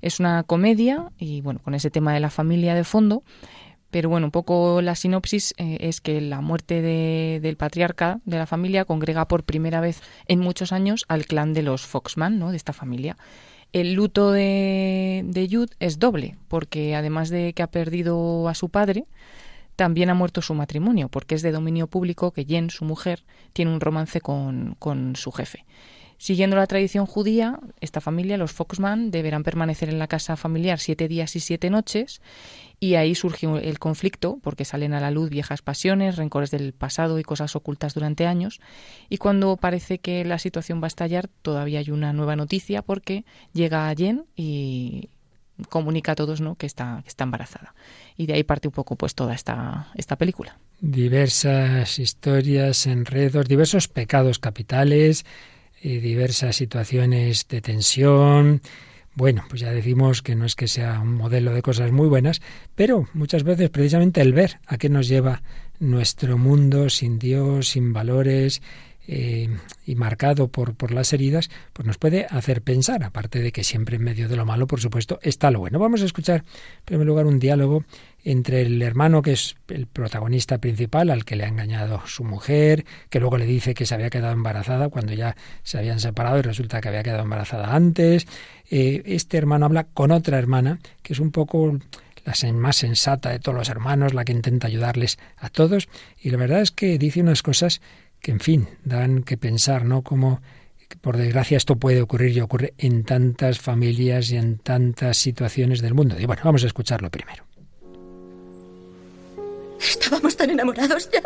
[0.00, 3.22] Es una comedia, y bueno, con ese tema de la familia de fondo,
[3.90, 8.38] pero bueno, un poco la sinopsis eh, es que la muerte de- del patriarca de
[8.38, 12.50] la familia congrega por primera vez en muchos años al clan de los Foxman, ¿no?
[12.50, 13.16] De esta familia.
[13.72, 18.68] El luto de, de Jude es doble, porque además de que ha perdido a su
[18.68, 19.04] padre,
[19.76, 23.22] también ha muerto su matrimonio, porque es de dominio público que Jen, su mujer,
[23.52, 25.64] tiene un romance con, con su jefe.
[26.20, 31.08] Siguiendo la tradición judía, esta familia, los Foxman, deberán permanecer en la casa familiar siete
[31.08, 32.20] días y siete noches,
[32.78, 37.18] y ahí surge el conflicto, porque salen a la luz viejas pasiones, rencores del pasado
[37.18, 38.60] y cosas ocultas durante años,
[39.08, 43.24] y cuando parece que la situación va a estallar, todavía hay una nueva noticia, porque
[43.54, 45.08] llega Jen y
[45.70, 46.54] comunica a todos ¿no?
[46.56, 47.74] que, está, que está embarazada.
[48.18, 50.58] Y de ahí parte un poco pues toda esta, esta película.
[50.80, 55.24] Diversas historias, enredos, diversos pecados capitales,
[55.82, 58.60] diversas situaciones de tensión.
[59.14, 62.40] Bueno, pues ya decimos que no es que sea un modelo de cosas muy buenas,
[62.74, 65.42] pero muchas veces precisamente el ver a qué nos lleva
[65.78, 68.62] nuestro mundo sin Dios, sin valores,
[69.12, 69.48] eh,
[69.84, 73.96] y marcado por, por las heridas, pues nos puede hacer pensar, aparte de que siempre
[73.96, 75.80] en medio de lo malo, por supuesto, está lo bueno.
[75.80, 77.84] Vamos a escuchar, en primer lugar, un diálogo
[78.24, 82.84] entre el hermano, que es el protagonista principal, al que le ha engañado su mujer,
[83.08, 86.42] que luego le dice que se había quedado embarazada cuando ya se habían separado y
[86.42, 88.26] resulta que había quedado embarazada antes.
[88.70, 91.78] Eh, este hermano habla con otra hermana, que es un poco
[92.24, 95.88] la más sensata de todos los hermanos, la que intenta ayudarles a todos,
[96.20, 97.80] y la verdad es que dice unas cosas
[98.20, 100.02] que, en fin, dan que pensar, ¿no?
[100.02, 100.42] Como,
[101.00, 105.94] por desgracia, esto puede ocurrir y ocurre en tantas familias y en tantas situaciones del
[105.94, 106.16] mundo.
[106.18, 107.49] Y bueno, vamos a escucharlo primero.
[109.80, 111.22] Estábamos tan enamorados ya.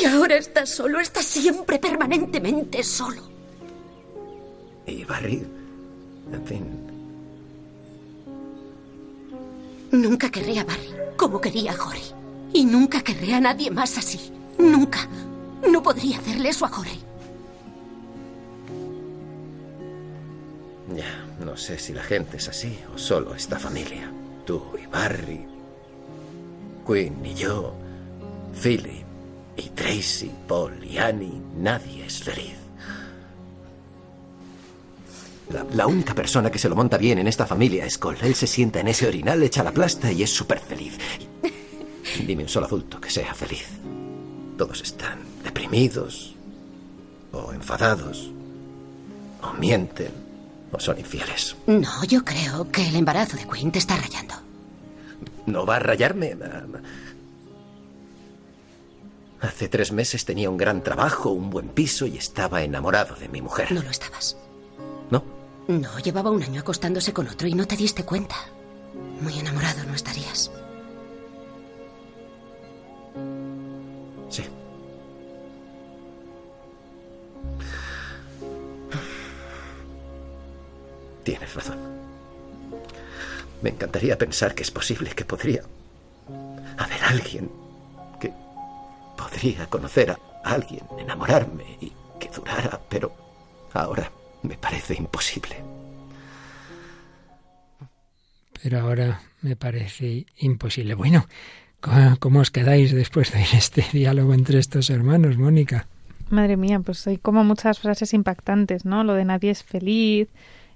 [0.00, 3.22] Y ahora estás solo, estás siempre, permanentemente solo.
[4.86, 5.46] Y Barry,
[6.32, 6.84] en fin,
[9.94, 12.02] Nunca querré a Barry como quería a Jory.
[12.52, 14.32] Y nunca querré a nadie más así.
[14.58, 15.08] Nunca.
[15.70, 17.00] No podría hacerle eso a Jory.
[20.94, 24.10] ya, no sé si la gente es así o solo esta familia.
[24.44, 25.46] Tú y Barry,
[26.86, 27.74] Quinn y yo,
[28.62, 29.04] Philip
[29.56, 32.54] y Tracy, Paul y Annie, nadie es feliz.
[35.50, 38.18] La, la única persona que se lo monta bien en esta familia es Cole.
[38.22, 40.98] Él se sienta en ese orinal, echa la plasta y es súper feliz.
[42.26, 43.66] Dime un solo adulto que sea feliz.
[44.56, 46.34] Todos están deprimidos,
[47.32, 48.30] o enfadados,
[49.42, 50.12] o mienten,
[50.72, 51.56] o son infieles.
[51.66, 54.43] No, yo creo que el embarazo de Quinn te está rayando.
[55.46, 56.36] No va a rayarme.
[59.40, 63.42] Hace tres meses tenía un gran trabajo, un buen piso y estaba enamorado de mi
[63.42, 63.72] mujer.
[63.72, 64.38] No lo estabas.
[65.10, 65.22] ¿No?
[65.68, 68.36] No, llevaba un año acostándose con otro y no te diste cuenta.
[69.20, 70.50] Muy enamorado no estarías.
[74.30, 74.44] Sí.
[81.22, 81.93] Tienes razón.
[83.64, 85.62] Me encantaría pensar que es posible que podría
[86.76, 87.50] haber alguien
[88.20, 88.30] que
[89.16, 93.10] podría conocer a alguien, enamorarme y que durara, pero
[93.72, 95.56] ahora me parece imposible.
[98.62, 100.94] Pero ahora me parece imposible.
[100.94, 101.26] Bueno,
[101.80, 105.86] ¿cómo- ¿cómo os quedáis después de este diálogo entre estos hermanos, Mónica?
[106.28, 109.04] Madre mía, pues hay como muchas frases impactantes, ¿no?
[109.04, 110.28] Lo de nadie es feliz,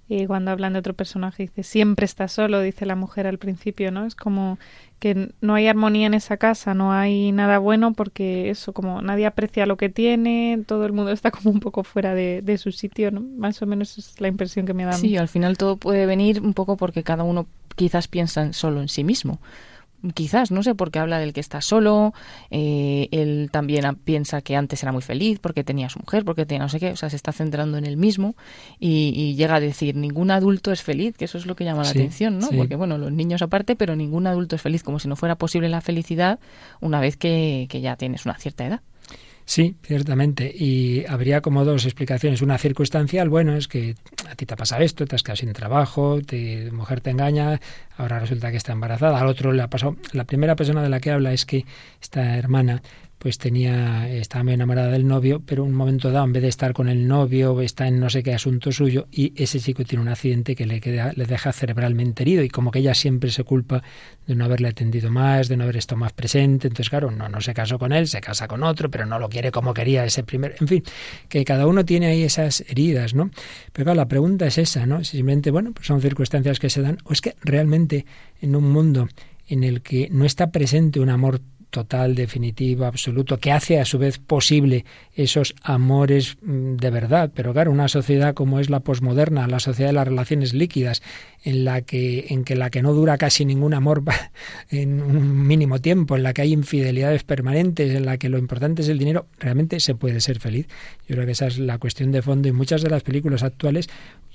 [0.08, 3.90] eh, cuando hablan de otro personaje dice siempre está solo, dice la mujer al principio,
[3.92, 4.06] ¿no?
[4.06, 4.58] Es como
[4.98, 9.26] que no hay armonía en esa casa, no hay nada bueno porque eso, como nadie
[9.26, 12.72] aprecia lo que tiene, todo el mundo está como un poco fuera de, de su
[12.72, 13.20] sitio, ¿no?
[13.20, 14.92] Más o menos es la impresión que me da.
[14.94, 18.80] Sí, al final todo puede venir un poco porque cada uno quizás piensa en- solo
[18.80, 19.38] en sí mismo.
[20.14, 22.14] Quizás, no sé, porque habla del que está solo,
[22.50, 26.46] eh, él también piensa que antes era muy feliz porque tenía a su mujer, porque
[26.46, 28.36] tenía no sé qué, o sea, se está centrando en él mismo
[28.78, 31.82] y, y llega a decir, ningún adulto es feliz, que eso es lo que llama
[31.82, 32.46] la Sí, atención, ¿no?
[32.46, 32.56] sí.
[32.56, 35.68] Porque, bueno, los niños aparte, pero ningún adulto es feliz, como si no fuera posible
[35.68, 36.38] la felicidad
[36.80, 38.80] una vez que, que ya tienes una cierta edad.
[39.48, 40.52] Sí, ciertamente.
[40.54, 42.42] Y habría como dos explicaciones.
[42.42, 43.94] Una circunstancial, bueno, es que
[44.28, 46.36] a ti te ha pasado esto, te has quedado sin trabajo, tu
[46.70, 47.58] mujer te engaña,
[47.96, 49.18] ahora resulta que está embarazada.
[49.18, 49.96] Al otro le ha pasado.
[50.12, 51.64] La primera persona de la que habla es que
[51.98, 52.82] esta hermana
[53.18, 56.72] pues tenía, estaba muy enamorada del novio, pero un momento dado, en vez de estar
[56.72, 60.08] con el novio, está en no sé qué asunto suyo, y ese chico tiene un
[60.08, 63.82] accidente que le, queda, le deja cerebralmente herido, y como que ella siempre se culpa
[64.26, 67.40] de no haberle atendido más, de no haber estado más presente, entonces claro, no, no
[67.40, 70.22] se casó con él, se casa con otro, pero no lo quiere como quería ese
[70.22, 70.82] primer, en fin,
[71.28, 73.30] que cada uno tiene ahí esas heridas, ¿no?
[73.72, 75.04] Pero claro, la pregunta es esa, ¿no?
[75.04, 78.06] Si simplemente, bueno, pues son circunstancias que se dan, o es que realmente
[78.40, 79.08] en un mundo
[79.48, 83.98] en el que no está presente un amor total, definitivo, absoluto, que hace a su
[83.98, 87.30] vez posible esos amores mm, de verdad.
[87.34, 91.02] Pero claro, una sociedad como es la posmoderna, la sociedad de las relaciones líquidas,
[91.42, 94.02] en la que, en que la que no dura casi ningún amor
[94.70, 98.82] en un mínimo tiempo, en la que hay infidelidades permanentes, en la que lo importante
[98.82, 100.66] es el dinero, realmente se puede ser feliz.
[101.08, 103.88] Yo creo que esa es la cuestión de fondo y muchas de las películas actuales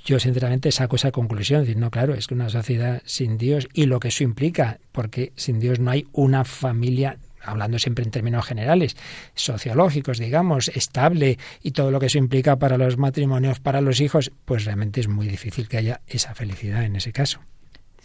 [0.06, 3.86] yo sinceramente saco esa conclusión, decir, no, claro, es que una sociedad sin Dios y
[3.86, 8.45] lo que eso implica, porque sin Dios no hay una familia hablando siempre en términos
[8.45, 8.95] generales,
[9.34, 14.32] sociológicos, digamos, estable y todo lo que eso implica para los matrimonios, para los hijos,
[14.45, 17.39] pues realmente es muy difícil que haya esa felicidad en ese caso.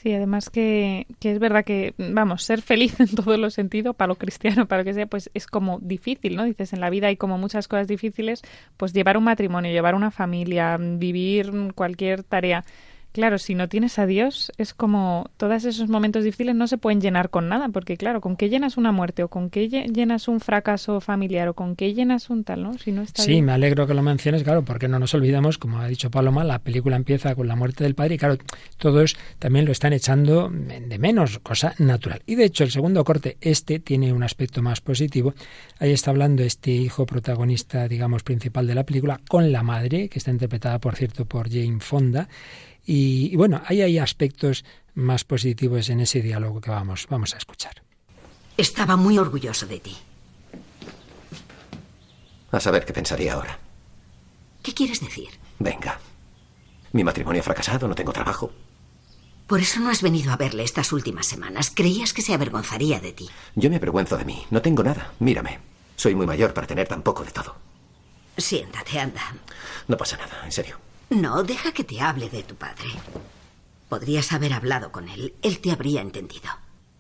[0.03, 4.07] Sí, además que, que es verdad que, vamos, ser feliz en todos los sentidos, para
[4.07, 6.45] lo cristiano, para lo que sea, pues es como difícil, ¿no?
[6.45, 8.43] Dices, en la vida hay como muchas cosas difíciles,
[8.77, 12.65] pues llevar un matrimonio, llevar una familia, vivir cualquier tarea.
[13.13, 17.01] Claro, si no tienes a Dios, es como todos esos momentos difíciles no se pueden
[17.01, 19.23] llenar con nada, porque claro, ¿con qué llenas una muerte?
[19.25, 21.49] ¿O con qué lle- llenas un fracaso familiar?
[21.49, 22.79] ¿O con qué llenas un tal, no?
[22.79, 25.79] Si no está Sí, me alegro que lo menciones, claro, porque no nos olvidemos, como
[25.81, 28.37] ha dicho Paloma, la película empieza con la muerte del padre y claro,
[28.77, 32.23] todos también lo están echando de menos, cosa natural.
[32.27, 35.35] Y de hecho, el segundo corte, este, tiene un aspecto más positivo.
[35.81, 40.19] Ahí está hablando este hijo protagonista, digamos, principal de la película, con la madre, que
[40.19, 42.29] está interpretada, por cierto, por Jane Fonda.
[42.89, 44.65] Y, y bueno, ahí hay aspectos
[44.95, 47.83] más positivos en ese diálogo que vamos, vamos a escuchar.
[48.57, 49.95] Estaba muy orgulloso de ti.
[52.51, 53.59] A saber qué pensaría ahora.
[54.63, 55.29] ¿Qué quieres decir?
[55.59, 56.01] Venga.
[56.93, 58.53] Mi matrimonio ha fracasado, no tengo trabajo.
[59.47, 61.71] Por eso no has venido a verle estas últimas semanas.
[61.75, 63.29] Creías que se avergonzaría de ti.
[63.55, 64.47] Yo me avergüenzo de mí.
[64.51, 65.13] No tengo nada.
[65.19, 65.59] Mírame.
[65.97, 67.55] Soy muy mayor para tener tan poco de todo.
[68.39, 69.35] Siéntate, anda.
[69.89, 70.88] No pasa nada, en serio.
[71.11, 72.91] No, deja que te hable de tu padre.
[73.89, 75.35] Podrías haber hablado con él.
[75.43, 76.51] Él te habría entendido.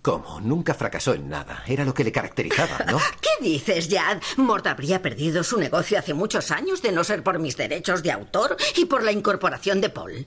[0.00, 0.40] ¿Cómo?
[0.40, 1.62] Nunca fracasó en nada.
[1.66, 2.98] Era lo que le caracterizaba, ¿no?
[3.20, 4.22] ¿Qué dices, Jad?
[4.38, 8.12] Mort habría perdido su negocio hace muchos años de no ser por mis derechos de
[8.12, 10.26] autor y por la incorporación de Paul.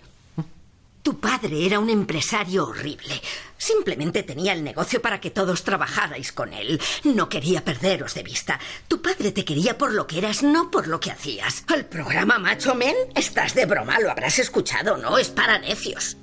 [1.03, 3.21] Tu padre era un empresario horrible.
[3.57, 6.79] Simplemente tenía el negocio para que todos trabajarais con él.
[7.03, 8.59] No quería perderos de vista.
[8.87, 11.63] Tu padre te quería por lo que eras, no por lo que hacías.
[11.73, 12.95] ¿El programa Macho Men?
[13.15, 15.17] Estás de broma, lo habrás escuchado, ¿no?
[15.17, 16.17] Es para necios.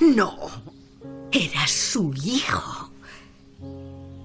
[0.00, 0.50] No.
[1.32, 2.92] Eras su hijo.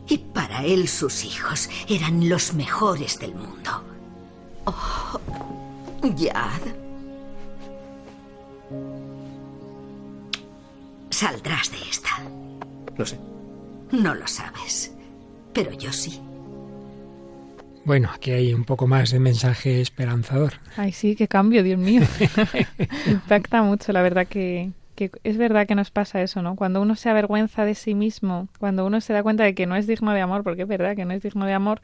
[0.10, 3.84] Y para él sus hijos eran los mejores del mundo.
[4.66, 5.20] Oh,
[6.16, 6.83] Yad.
[11.14, 12.10] Saldrás de esta.
[12.98, 13.20] Lo sé.
[13.92, 14.92] No lo sabes.
[15.54, 16.20] Pero yo sí.
[17.86, 20.54] Bueno, aquí hay un poco más de mensaje esperanzador.
[20.76, 22.02] Ay, sí, qué cambio, Dios mío.
[23.08, 26.56] Impacta mucho, la verdad que, que es verdad que nos pasa eso, ¿no?
[26.56, 29.76] Cuando uno se avergüenza de sí mismo, cuando uno se da cuenta de que no
[29.76, 31.80] es digno de amor, porque es verdad que no es digno de amor,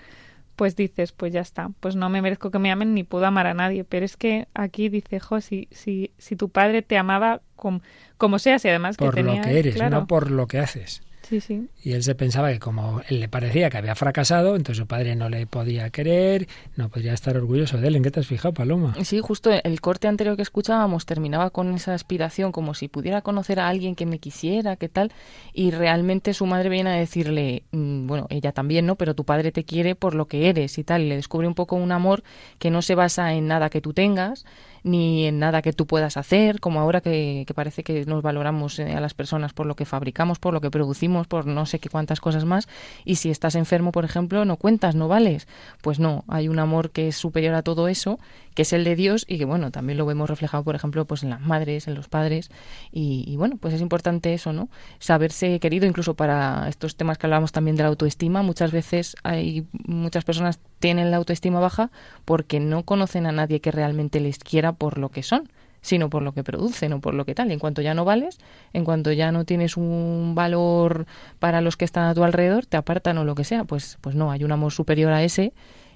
[0.60, 3.48] pues dices, pues ya está, pues no me merezco que me amen ni puedo amar
[3.48, 3.86] a nadie.
[3.86, 7.80] Pero es que aquí dice, jo, si, si, si tu padre te amaba com-
[8.18, 10.60] como seas y además Por que tenía, lo que eres, claro, no por lo que
[10.60, 11.02] haces.
[11.30, 11.68] Sí, sí.
[11.84, 15.16] Y él se pensaba que como él le parecía que había fracasado, entonces su padre
[15.16, 17.96] no le podía querer, no podría estar orgulloso de él.
[17.98, 18.96] ¿En qué te has fijado, Paloma?
[19.04, 23.60] Sí, justo el corte anterior que escuchábamos terminaba con esa aspiración, como si pudiera conocer
[23.60, 25.12] a alguien que me quisiera, qué tal,
[25.54, 28.96] y realmente su madre viene a decirle, mm, bueno, ella también, ¿no?
[28.96, 31.54] Pero tu padre te quiere por lo que eres y tal, y le descubre un
[31.54, 32.24] poco un amor
[32.58, 34.46] que no se basa en nada que tú tengas,
[34.84, 38.80] ni en nada que tú puedas hacer, como ahora que, que parece que nos valoramos
[38.80, 41.80] eh, a las personas por lo que fabricamos, por lo que producimos, por no sé
[41.80, 42.68] qué cuántas cosas más,
[43.06, 45.48] y si estás enfermo, por ejemplo, no cuentas, no vales.
[45.82, 48.20] Pues no, hay un amor que es superior a todo eso,
[48.60, 51.24] que es el de Dios y que, bueno, también lo vemos reflejado, por ejemplo, pues
[51.24, 52.52] en las madres, en los padres,
[52.92, 54.68] y, y bueno, pues es importante eso, ¿no?
[55.00, 59.66] Saberse querido, incluso para estos temas que hablábamos también de la autoestima, muchas veces hay
[59.86, 61.90] muchas personas tienen la autoestima baja
[62.26, 65.50] porque no conocen a nadie que realmente les quiera por lo que son
[65.80, 67.50] sino por lo que producen o por lo que tal.
[67.52, 68.40] Y en cuanto ya no vales,
[68.74, 71.06] en cuanto ya no tienes un valor
[71.40, 74.14] para los que están a tu alrededor, te apartan o lo que sea, pues, pues
[74.14, 75.54] no, hay un amor superior a ese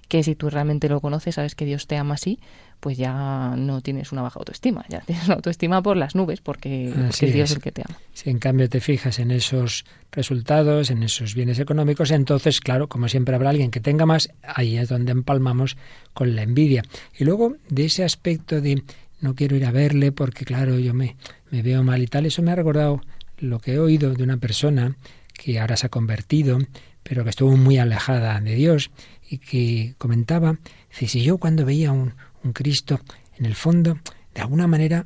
[0.07, 2.39] que si tú realmente lo conoces, sabes que Dios te ama así,
[2.79, 6.91] pues ya no tienes una baja autoestima, ya tienes una autoestima por las nubes, porque,
[6.93, 7.55] porque Así es Dios es.
[7.55, 7.97] el que te ama.
[8.13, 13.07] Si en cambio te fijas en esos resultados, en esos bienes económicos, entonces, claro, como
[13.07, 15.77] siempre habrá alguien que tenga más, ahí es donde empalmamos
[16.13, 16.83] con la envidia.
[17.17, 18.83] Y luego, de ese aspecto de
[19.21, 21.15] no quiero ir a verle porque, claro, yo me,
[21.49, 23.01] me veo mal y tal, eso me ha recordado
[23.37, 24.95] lo que he oído de una persona
[25.33, 26.59] que ahora se ha convertido,
[27.03, 28.91] pero que estuvo muy alejada de Dios
[29.29, 30.57] y que comentaba,
[30.89, 32.99] si yo cuando veía un, un Cristo,
[33.37, 33.99] en el fondo,
[34.33, 35.05] de alguna manera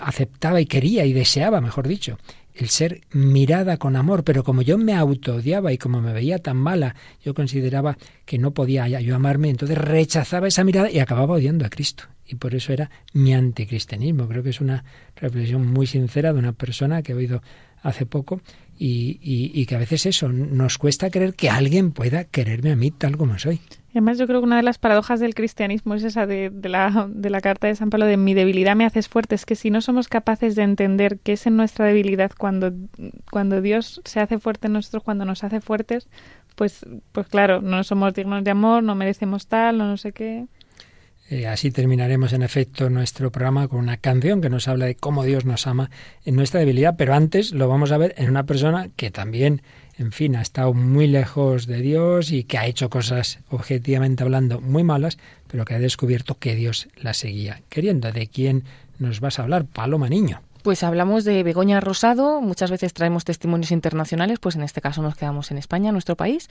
[0.00, 2.18] aceptaba y quería y deseaba, mejor dicho,
[2.54, 6.56] el ser mirada con amor, pero como yo me autoodiaba y como me veía tan
[6.56, 11.64] mala, yo consideraba que no podía yo amarme, entonces rechazaba esa mirada y acababa odiando
[11.64, 12.04] a Cristo.
[12.26, 14.28] Y por eso era mi anticristianismo.
[14.28, 14.84] Creo que es una
[15.16, 17.42] reflexión muy sincera de una persona que he oído
[17.82, 18.40] hace poco
[18.78, 22.76] y, y- y que a veces eso nos cuesta creer que alguien pueda quererme a
[22.76, 23.60] mí tal como soy.
[23.90, 27.08] Además, yo creo que una de las paradojas del cristianismo es esa de, de la,
[27.10, 29.34] de la carta de San Pablo de mi debilidad me haces fuerte.
[29.34, 32.72] Es que si no somos capaces de entender que es en nuestra debilidad cuando,
[33.30, 36.08] cuando Dios se hace fuerte en nosotros, cuando nos hace fuertes,
[36.54, 40.46] pues, pues claro, no somos dignos de amor, no merecemos tal, no, no sé qué.
[41.30, 45.24] Eh, así terminaremos en efecto nuestro programa con una canción que nos habla de cómo
[45.24, 45.90] Dios nos ama
[46.24, 49.60] en nuestra debilidad, pero antes lo vamos a ver en una persona que también,
[49.98, 54.62] en fin, ha estado muy lejos de Dios y que ha hecho cosas, objetivamente hablando,
[54.62, 55.18] muy malas,
[55.48, 58.10] pero que ha descubierto que Dios la seguía queriendo.
[58.10, 58.64] ¿De quién
[58.98, 59.66] nos vas a hablar?
[59.66, 60.40] Paloma Niño.
[60.62, 65.14] Pues hablamos de Begoña Rosado, muchas veces traemos testimonios internacionales, pues en este caso nos
[65.14, 66.50] quedamos en España, nuestro país,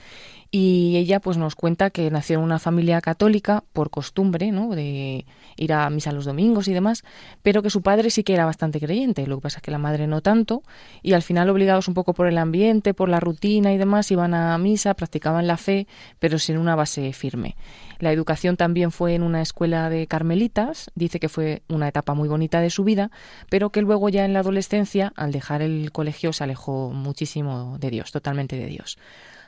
[0.50, 4.70] y ella pues nos cuenta que nació en una familia católica por costumbre, ¿no?
[4.70, 7.04] de ir a misa los domingos y demás,
[7.42, 9.78] pero que su padre sí que era bastante creyente, lo que pasa es que la
[9.78, 10.62] madre no tanto,
[11.02, 14.32] y al final obligados un poco por el ambiente, por la rutina y demás, iban
[14.32, 15.86] a misa, practicaban la fe,
[16.18, 17.56] pero sin una base firme.
[17.98, 22.28] La educación también fue en una escuela de carmelitas, dice que fue una etapa muy
[22.28, 23.10] bonita de su vida,
[23.50, 27.90] pero que luego ya en la adolescencia, al dejar el colegio, se alejó muchísimo de
[27.90, 28.98] Dios, totalmente de Dios.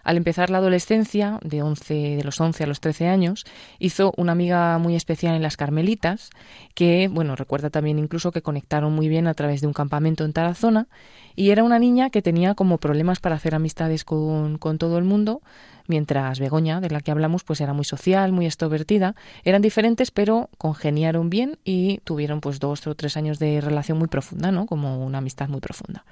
[0.03, 3.45] Al empezar la adolescencia, de, 11, de los 11 a los 13 años,
[3.79, 6.31] hizo una amiga muy especial en las Carmelitas,
[6.75, 10.33] que, bueno, recuerda también incluso que conectaron muy bien a través de un campamento en
[10.33, 10.89] Tarazona,
[11.37, 15.05] y era una niña que tenía como problemas para hacer amistades con, con todo el
[15.05, 15.43] mundo,
[15.87, 19.15] mientras Begoña, de la que hablamos, pues era muy social, muy extrovertida.
[19.45, 24.09] Eran diferentes, pero congeniaron bien y tuvieron pues dos o tres años de relación muy
[24.09, 24.67] profunda, ¿no?
[24.67, 26.05] Como una amistad muy profunda.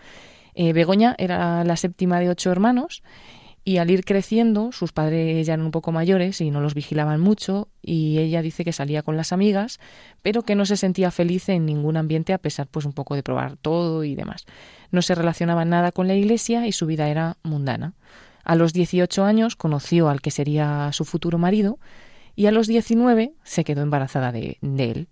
[0.55, 3.03] Eh, Begoña era la séptima de ocho hermanos
[3.69, 7.21] y al ir creciendo, sus padres ya eran un poco mayores y no los vigilaban
[7.21, 9.79] mucho, y ella dice que salía con las amigas,
[10.23, 13.23] pero que no se sentía feliz en ningún ambiente a pesar pues un poco de
[13.23, 14.47] probar todo y demás.
[14.91, 17.93] No se relacionaba nada con la iglesia y su vida era mundana.
[18.43, 21.79] A los 18 años conoció al que sería su futuro marido
[22.37, 25.09] y a los 19 se quedó embarazada de, de él.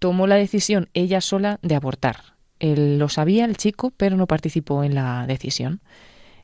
[0.00, 2.34] Tomó la decisión ella sola de abortar.
[2.58, 5.82] Él lo sabía, el chico, pero no participó en la decisión.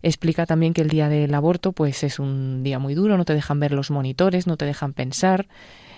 [0.02, 3.34] Explica también que el día del aborto pues es un día muy duro, no te
[3.34, 5.48] dejan ver los monitores, no te dejan pensar.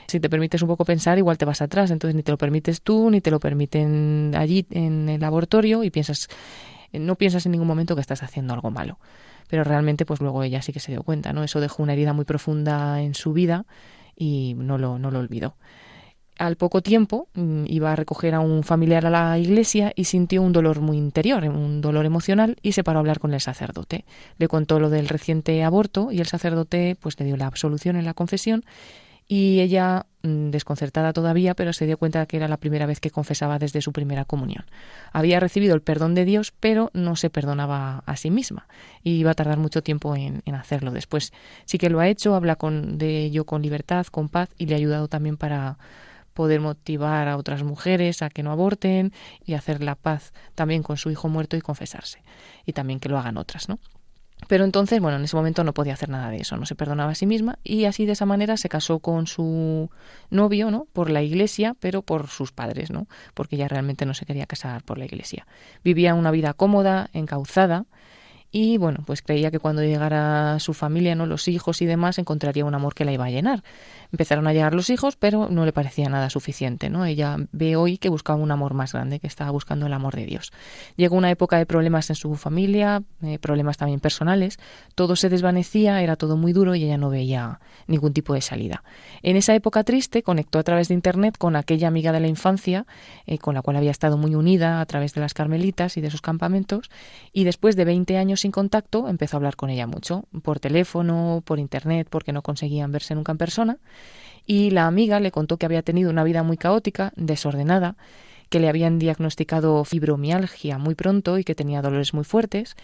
[0.06, 2.82] Si te permites un poco pensar, igual te vas atrás, entonces ni te lo permites
[2.82, 6.28] tú, ni te lo permiten allí en el laboratorio y piensas
[6.92, 8.98] no piensas en ningún momento que estás haciendo algo malo
[9.48, 11.44] pero realmente pues luego ella sí que se dio cuenta, ¿no?
[11.44, 13.66] Eso dejó una herida muy profunda en su vida
[14.16, 15.56] y no lo, no lo olvidó.
[16.38, 20.42] Al poco tiempo mm, iba a recoger a un familiar a la iglesia y sintió
[20.42, 24.04] un dolor muy interior, un dolor emocional y se paró a hablar con el sacerdote.
[24.38, 28.04] Le contó lo del reciente aborto y el sacerdote pues le dio la absolución en
[28.04, 28.64] la confesión
[29.26, 33.10] y ella, mm, desconcertada todavía, pero se dio cuenta que era la primera vez que
[33.10, 34.64] confesaba desde su primera comunión.
[35.12, 38.66] Había recibido el perdón de Dios, pero no se perdonaba a sí misma
[39.02, 40.90] y iba a tardar mucho tiempo en, hacerlo.
[40.90, 41.32] Después
[41.64, 44.74] sí que lo ha hecho, habla con, de ello con libertad, con paz y le
[44.74, 45.78] ha ayudado también para
[46.34, 49.12] poder motivar a otras mujeres a que no aborten
[49.44, 52.22] y hacer la paz también con su hijo muerto y confesarse.
[52.66, 53.78] Y también que lo hagan otras, ¿no?
[54.48, 57.12] Pero entonces, bueno, en ese momento no podía hacer nada de eso, no se perdonaba
[57.12, 59.90] a sí misma y así de esa manera se casó con su
[60.28, 60.86] novio, ¿no?
[60.92, 63.06] Por la iglesia, pero por sus padres, ¿no?
[63.32, 65.46] Porque ella realmente no se quería casar por la iglesia.
[65.82, 67.86] Vivía una vida cómoda, encauzada
[68.56, 71.26] y bueno, pues creía que cuando llegara su familia, ¿no?
[71.26, 73.64] Los hijos y demás, encontraría un amor que la iba a llenar.
[74.14, 77.04] Empezaron a llegar los hijos, pero no le parecía nada suficiente, ¿no?
[77.04, 80.24] Ella ve hoy que buscaba un amor más grande, que estaba buscando el amor de
[80.24, 80.52] Dios.
[80.94, 84.60] Llegó una época de problemas en su familia, eh, problemas también personales,
[84.94, 87.58] todo se desvanecía, era todo muy duro y ella no veía
[87.88, 88.84] ningún tipo de salida.
[89.24, 92.86] En esa época triste conectó a través de internet con aquella amiga de la infancia,
[93.26, 96.12] eh, con la cual había estado muy unida a través de las carmelitas y de
[96.12, 96.88] sus campamentos,
[97.32, 101.42] y después de 20 años sin contacto empezó a hablar con ella mucho, por teléfono,
[101.44, 103.78] por internet, porque no conseguían verse nunca en persona
[104.46, 107.96] y la amiga le contó que había tenido una vida muy caótica, desordenada,
[108.50, 112.76] que le habían diagnosticado fibromialgia muy pronto y que tenía dolores muy fuertes.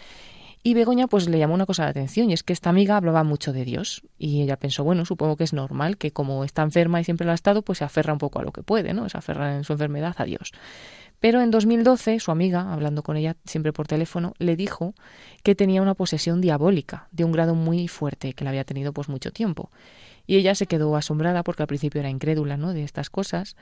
[0.63, 3.23] Y Begoña pues le llamó una cosa la atención y es que esta amiga hablaba
[3.23, 7.01] mucho de Dios y ella pensó, bueno, supongo que es normal que como está enferma
[7.01, 9.09] y siempre lo ha estado, pues se aferra un poco a lo que puede, ¿no?
[9.09, 10.51] Se aferra en su enfermedad a Dios.
[11.19, 14.93] Pero en 2012 su amiga, hablando con ella siempre por teléfono, le dijo
[15.43, 19.09] que tenía una posesión diabólica de un grado muy fuerte que la había tenido pues
[19.09, 19.71] mucho tiempo
[20.27, 22.73] y ella se quedó asombrada porque al principio era incrédula ¿no?
[22.73, 23.55] de estas cosas,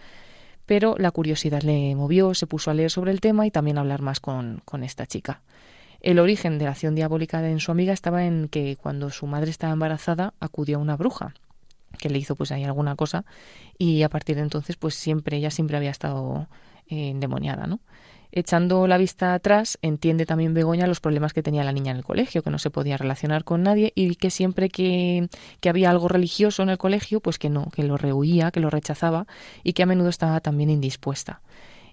[0.66, 3.82] pero la curiosidad le movió, se puso a leer sobre el tema y también a
[3.82, 5.42] hablar más con, con esta chica.
[6.02, 9.52] El origen de la acción diabólica de su amiga estaba en que cuando su madre
[9.52, 11.34] estaba embarazada acudió a una bruja
[11.98, 13.26] que le hizo pues ahí alguna cosa
[13.78, 16.48] y a partir de entonces pues siempre ella siempre había estado
[16.88, 17.80] eh, endemoniada, ¿no?
[18.32, 22.04] Echando la vista atrás, entiende también Begoña los problemas que tenía la niña en el
[22.04, 25.30] colegio, que no se podía relacionar con nadie y que siempre que,
[25.62, 28.70] que había algo religioso en el colegio, pues que no, que lo rehuía, que lo
[28.70, 29.26] rechazaba
[29.64, 31.42] y que a menudo estaba también indispuesta.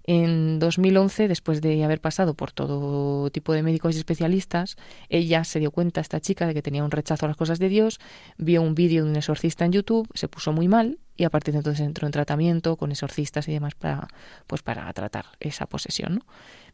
[0.05, 4.77] En 2011, después de haber pasado por todo tipo de médicos y especialistas,
[5.09, 7.69] ella se dio cuenta, esta chica, de que tenía un rechazo a las cosas de
[7.69, 7.99] Dios,
[8.37, 11.53] vio un vídeo de un exorcista en YouTube, se puso muy mal y a partir
[11.53, 14.09] de entonces entró en tratamiento con exorcistas y demás para,
[14.47, 16.23] pues para tratar esa posesión.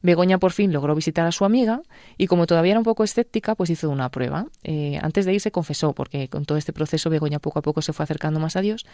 [0.02, 1.82] Begoña por fin logró visitar a su amiga
[2.18, 4.46] y como todavía era un poco escéptica, pues hizo una prueba.
[4.64, 7.92] Eh, antes de irse confesó, porque con todo este proceso Begoña poco a poco se
[7.92, 8.84] fue acercando más a Dios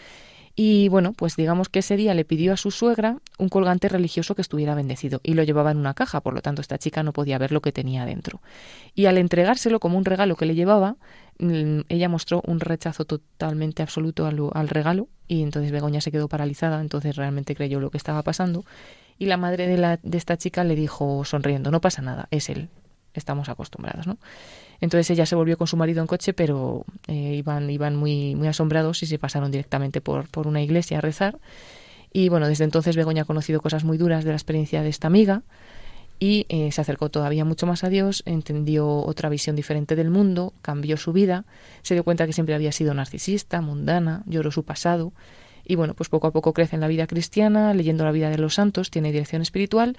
[0.60, 4.34] y bueno, pues digamos que ese día le pidió a su suegra un colgante religioso
[4.34, 7.12] que estuviera bendecido y lo llevaba en una caja, por lo tanto esta chica no
[7.12, 8.40] podía ver lo que tenía dentro.
[8.92, 10.96] Y al entregárselo como un regalo que le llevaba,
[11.38, 16.80] mm, ella mostró un rechazo totalmente absoluto al regalo y entonces Begoña se quedó paralizada,
[16.80, 18.64] entonces realmente creyó lo que estaba pasando
[19.18, 22.48] y la madre de, la, de esta chica le dijo sonriendo, no pasa nada, es
[22.48, 22.68] él,
[23.14, 24.18] estamos acostumbrados, ¿no?
[24.80, 28.46] Entonces ella se volvió con su marido en coche, pero eh, iban, iban muy, muy
[28.46, 31.38] asombrados y se pasaron directamente por, por una iglesia a rezar.
[32.12, 35.08] Y bueno, desde entonces Begoña ha conocido cosas muy duras de la experiencia de esta
[35.08, 35.42] amiga
[36.18, 40.52] y eh, se acercó todavía mucho más a Dios, entendió otra visión diferente del mundo,
[40.62, 41.44] cambió su vida,
[41.82, 45.12] se dio cuenta que siempre había sido narcisista, mundana, lloró su pasado
[45.68, 48.38] y bueno, pues poco a poco crece en la vida cristiana, leyendo la vida de
[48.38, 49.98] los santos, tiene dirección espiritual,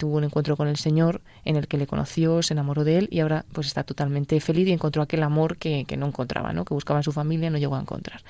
[0.00, 3.08] tuvo un encuentro con el Señor en el que le conoció, se enamoró de él
[3.12, 6.64] y ahora pues está totalmente feliz y encontró aquel amor que, que no encontraba, ¿no?
[6.64, 8.22] que buscaba en su familia, no llegó a encontrar.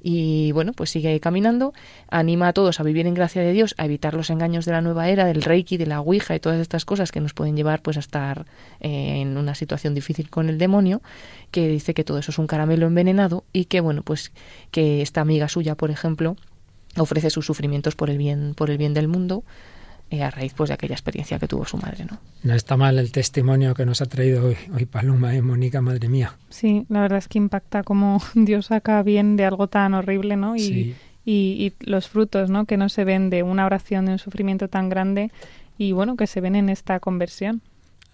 [0.00, 1.74] Y bueno, pues sigue caminando,
[2.08, 4.80] anima a todos a vivir en gracia de Dios, a evitar los engaños de la
[4.80, 7.82] nueva era, del Reiki, de la Ouija y todas estas cosas que nos pueden llevar
[7.82, 8.46] pues a estar
[8.80, 11.02] eh, en una situación difícil con el demonio,
[11.50, 14.32] que dice que todo eso es un caramelo envenenado y que bueno, pues
[14.70, 16.36] que esta amiga suya, por ejemplo,
[16.96, 19.44] ofrece sus sufrimientos por el bien, por el bien del mundo,
[20.10, 22.04] eh, a raíz pues, de aquella experiencia que tuvo su madre.
[22.04, 22.18] ¿no?
[22.42, 26.08] No está mal el testimonio que nos ha traído hoy, hoy Paloma y Mónica, madre
[26.08, 26.36] mía.
[26.48, 30.54] Sí, la verdad es que impacta como Dios saca bien de algo tan horrible, ¿no?
[30.56, 30.94] Y, Sí.
[31.24, 31.32] y,
[31.80, 32.66] y los frutos, ¿no?
[32.66, 35.30] Que no se ven de una oración, de un sufrimiento tan grande
[35.78, 37.60] y bueno, que se ven en esta conversión.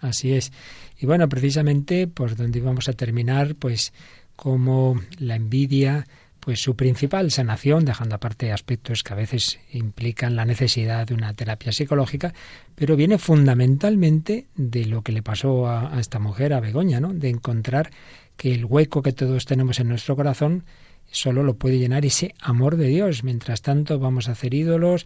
[0.01, 0.51] Así es.
[0.99, 3.93] Y bueno, precisamente por donde íbamos a terminar, pues
[4.35, 6.05] como la envidia,
[6.43, 11.33] pues su principal sanación, dejando aparte aspectos que a veces implican la necesidad de una
[11.33, 12.33] terapia psicológica,
[12.75, 17.13] pero viene fundamentalmente de lo que le pasó a, esta mujer, a Begoña, ¿no?
[17.13, 17.91] De encontrar
[18.35, 20.65] que el hueco que todos tenemos en nuestro corazón
[21.11, 23.23] solo lo puede llenar ese amor de Dios.
[23.23, 25.05] Mientras tanto, vamos a hacer ídolos,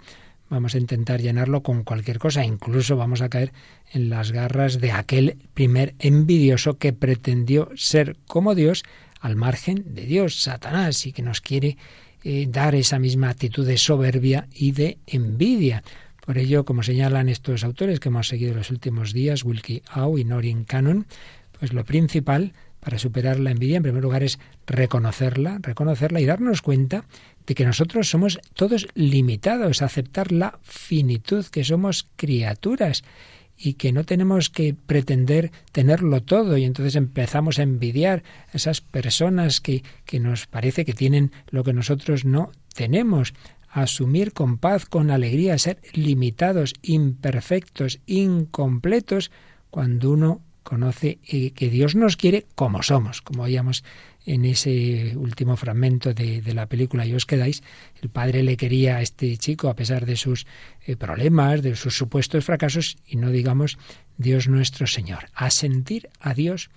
[0.50, 3.52] vamos a intentar llenarlo con cualquier cosa, incluso vamos a caer
[3.92, 8.84] en las garras de aquel primer envidioso que pretendió ser como Dios
[9.28, 11.78] al margen de Dios, Satanás, y que nos quiere
[12.24, 15.84] eh, dar esa misma actitud de soberbia y de envidia.
[16.26, 20.24] Por ello, como señalan estos autores que hemos seguido los últimos días, Wilkie Au y
[20.24, 21.06] Norin Cannon,
[21.60, 26.62] pues lo principal para superar la envidia, en primer lugar, es reconocerla, reconocerla y darnos
[26.62, 27.04] cuenta
[27.46, 33.04] de que nosotros somos todos limitados, aceptar la finitud, que somos criaturas
[33.58, 36.58] y que no tenemos que pretender tenerlo todo.
[36.58, 41.64] Y entonces empezamos a envidiar a esas personas que, que nos parece que tienen lo
[41.64, 43.34] que nosotros no tenemos.
[43.70, 49.32] Asumir con paz, con alegría, ser limitados, imperfectos, incompletos,
[49.70, 53.84] cuando uno conoce eh, que Dios nos quiere como somos, como veíamos
[54.28, 57.64] en ese último fragmento de, de, la película y os quedáis,
[58.02, 60.46] el padre le quería a este chico a pesar de sus
[60.86, 63.78] eh, problemas, de sus supuestos fracasos, y no digamos
[64.18, 65.30] Dios nuestro Señor.
[65.34, 66.70] Asentir a Dios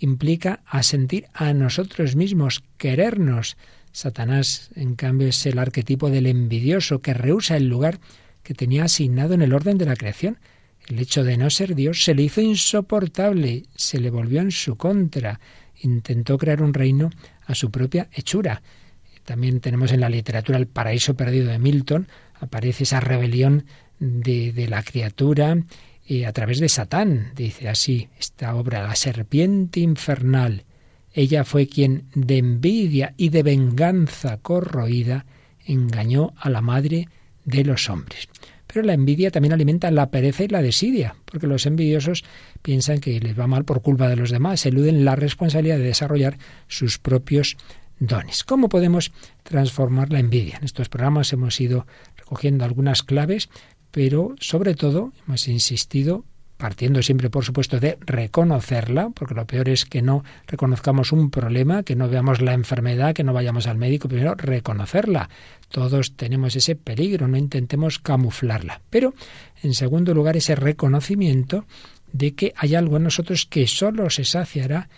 [0.00, 3.56] implica asentir a nosotros mismos, querernos.
[3.92, 8.00] Satanás, en cambio, es el arquetipo del envidioso que rehúsa el lugar
[8.42, 10.38] que tenía asignado en el orden de la creación.
[10.88, 14.76] El hecho de no ser Dios se le hizo insoportable, se le volvió en su
[14.76, 15.38] contra,
[15.80, 17.10] intentó crear un reino
[17.46, 18.62] a su propia hechura.
[19.24, 22.08] También tenemos en la literatura El paraíso perdido de Milton,
[22.40, 23.64] aparece esa rebelión
[23.98, 25.56] de, la criatura
[26.06, 27.32] eh, a través de Satán.
[27.34, 30.64] Dice así esta obra, La serpiente infernal.
[31.12, 35.26] Ella fue quien, de envidia y de venganza corroída,
[35.64, 37.08] engañó a la madre
[37.44, 38.28] de los hombres.
[38.72, 42.24] Pero la envidia también alimenta la pereza y la desidia, porque los envidiosos
[42.62, 46.38] piensan que les va mal por culpa de los demás, eluden la responsabilidad de desarrollar
[46.68, 47.56] sus propios
[47.98, 48.44] dones.
[48.44, 49.10] ¿Cómo podemos
[49.42, 50.58] transformar la envidia?
[50.58, 53.48] En estos programas hemos ido recogiendo algunas claves,
[53.90, 56.24] pero sobre todo hemos insistido
[56.58, 61.84] partiendo siempre, por supuesto, de reconocerla, porque lo peor es que no reconozcamos un problema,
[61.84, 65.30] que no veamos la enfermedad, que no vayamos al médico, primero reconocerla.
[65.70, 68.82] Todos tenemos ese peligro, no intentemos camuflarla.
[68.90, 69.14] Pero,
[69.62, 71.64] en segundo lugar, ese reconocimiento
[72.12, 74.88] de que hay algo en nosotros que solo se saciará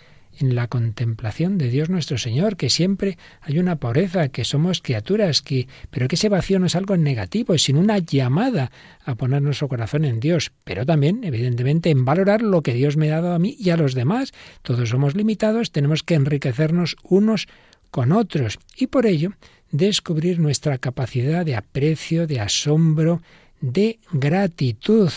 [0.41, 5.41] en la contemplación de Dios nuestro Señor, que siempre hay una pobreza, que somos criaturas,
[5.41, 8.71] que pero que ese vacío no es algo negativo, sino una llamada
[9.05, 13.11] a poner nuestro corazón en Dios, pero también, evidentemente, en valorar lo que Dios me
[13.11, 14.31] ha dado a mí y a los demás.
[14.61, 17.47] Todos somos limitados, tenemos que enriquecernos unos
[17.91, 19.33] con otros y por ello
[19.71, 23.21] descubrir nuestra capacidad de aprecio, de asombro,
[23.59, 25.11] de gratitud.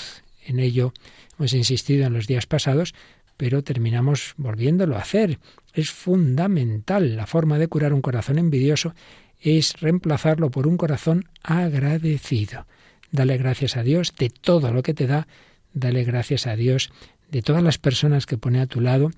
[0.46, 0.92] En ello
[1.38, 2.94] hemos insistido en los días pasados,
[3.36, 5.38] pero terminamos volviéndolo a hacer.
[5.72, 7.16] Es fundamental.
[7.16, 8.94] La forma de curar un corazón envidioso
[9.40, 12.66] es reemplazarlo por un corazón agradecido.
[13.10, 15.28] Dale gracias a Dios de todo lo que te da,
[15.72, 16.90] dale gracias a Dios
[17.30, 19.10] de todas las personas que pone a tu lado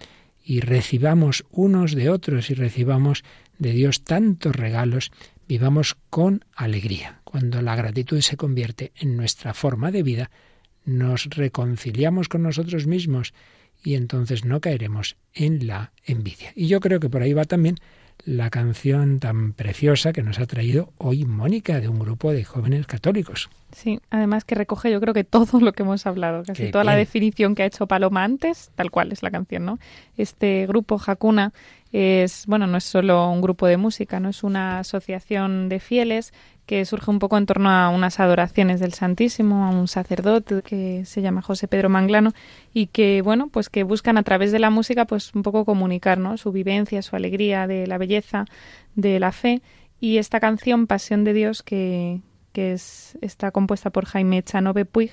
[0.45, 3.25] y recibamos unos de otros y recibamos
[3.59, 5.12] de Dios tantos regalos,
[5.49, 7.21] vivamos con alegría.
[7.25, 10.31] Cuando la gratitud se convierte en nuestra forma de vida,
[10.85, 13.35] nos reconciliamos con nosotros mismos
[13.87, 16.51] y entonces no caeremos en la envidia.
[16.57, 17.76] Y yo creo que por ahí va también
[18.24, 22.89] la canción tan preciosa que nos ha traído hoy Mónica de un grupo de jóvenes
[22.89, 23.49] católicos.
[23.70, 26.82] Sí, además que recoge yo creo que todo lo que hemos hablado, casi Qué toda
[26.82, 29.78] la definición que ha hecho Paloma antes, tal cual es la canción, ¿no?
[30.16, 31.53] Este grupo Hakuna
[31.93, 36.32] es, bueno, no es solo un grupo de música, no es una asociación de fieles
[36.67, 41.05] que surge un poco en torno a unas adoraciones del Santísimo, a un sacerdote que
[41.05, 42.33] se llama José Pedro Manglano
[42.75, 46.19] y que, bueno, pues que buscan a través de la música pues un poco comunicar,
[46.19, 46.37] ¿no?
[46.37, 48.47] Su vivencia, su alegría de la belleza,
[48.97, 49.62] de la fe
[50.01, 52.21] y esta canción Pasión de Dios que,
[52.57, 55.11] que es, está compuesta por Jaime Chanove Puig,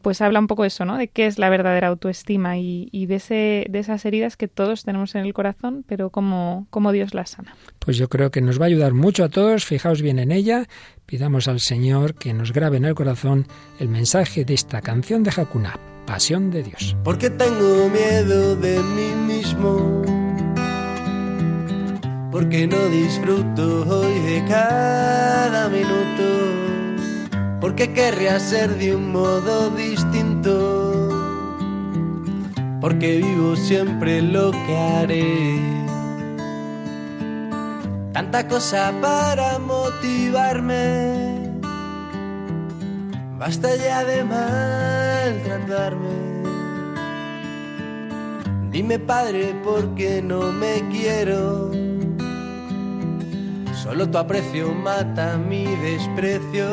[0.00, 0.96] pues habla un poco de eso, ¿no?
[0.96, 4.84] De qué es la verdadera autoestima y, y de, ese, de esas heridas que todos
[4.84, 7.56] tenemos en el corazón, pero cómo, cómo Dios las sana.
[7.80, 10.68] Pues yo creo que nos va a ayudar mucho a todos, fijaos bien en ella,
[11.04, 13.48] pidamos al Señor que nos grabe en el corazón
[13.80, 15.76] el mensaje de esta canción de Hakuna,
[16.06, 16.96] Pasión de Dios.
[17.02, 20.00] Porque tengo miedo de mí mismo.
[22.30, 26.63] Porque no disfruto hoy de cada minuto.
[27.64, 30.52] Porque querría ser de un modo distinto.
[32.78, 35.58] Porque vivo siempre lo que haré.
[38.12, 41.62] Tanta cosa para motivarme.
[43.38, 46.16] Basta ya de maltratarme.
[48.72, 51.70] Dime padre por qué no me quiero.
[53.84, 56.66] Solo tu aprecio mata mi desprecio.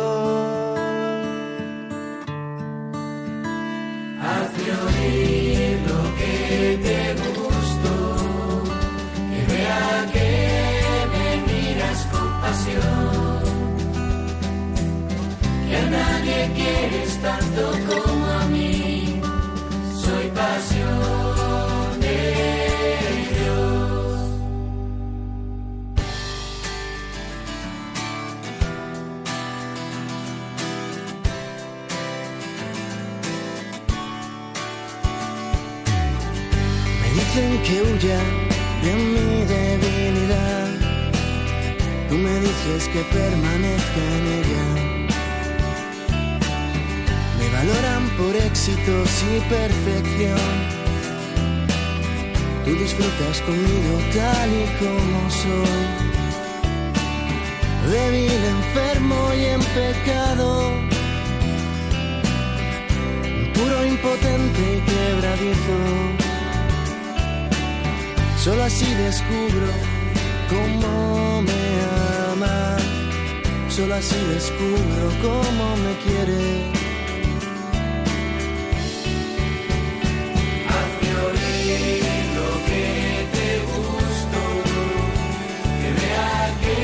[4.24, 7.00] Hazme oír lo que te
[7.38, 7.92] gusto,
[9.30, 10.30] que vea que
[11.12, 13.44] me miras con pasión,
[15.68, 18.11] que a nadie quieres tanto como
[38.02, 38.20] huya
[38.84, 40.68] de mi debilidad.
[42.10, 44.66] Tú me dices que permanezca en ella.
[47.40, 50.52] Me valoran por éxitos y perfección.
[52.66, 56.12] Tú disfrutas conmigo tal y como soy.
[57.92, 60.72] Débil, enfermo y en pecado.
[63.54, 66.21] Puro, impotente y quebradizo.
[68.44, 69.68] Solo así descubro
[70.50, 71.64] cómo me
[72.32, 72.76] ama.
[73.70, 76.72] Solo así descubro cómo me quiere.
[86.62, 86.78] Que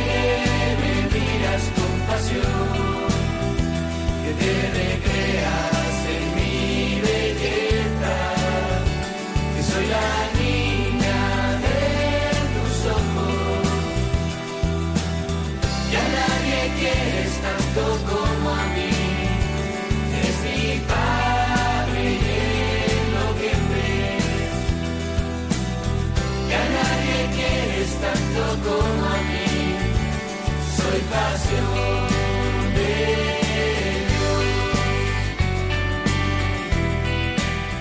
[0.82, 2.68] me miras con pasión.
[4.24, 5.77] Que te recreas
[28.18, 29.48] tanto como a mí.
[30.76, 31.68] Soy pasión
[32.76, 32.88] de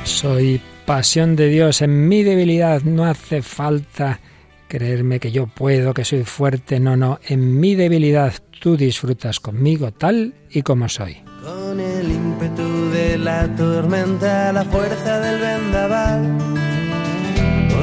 [0.05, 4.21] Soy pasión de Dios en mi debilidad, no hace falta
[4.69, 9.93] creerme que yo puedo, que soy fuerte, no, no, en mi debilidad tú disfrutas conmigo
[9.93, 11.19] tal y como soy.
[11.43, 16.39] Con el ímpetu de la tormenta, la fuerza del vendaval,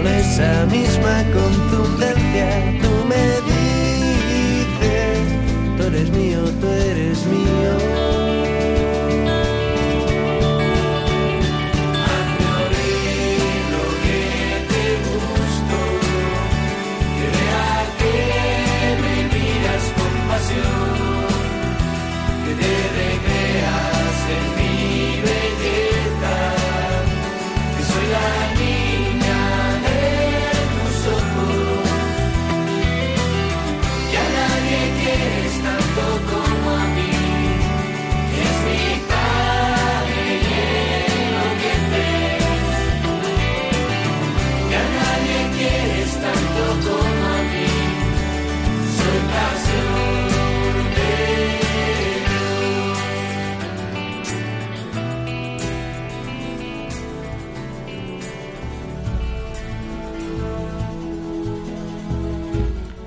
[0.04, 5.20] con esa misma contundencia, tú me dices,
[5.78, 7.53] tú eres mío, tú eres mío.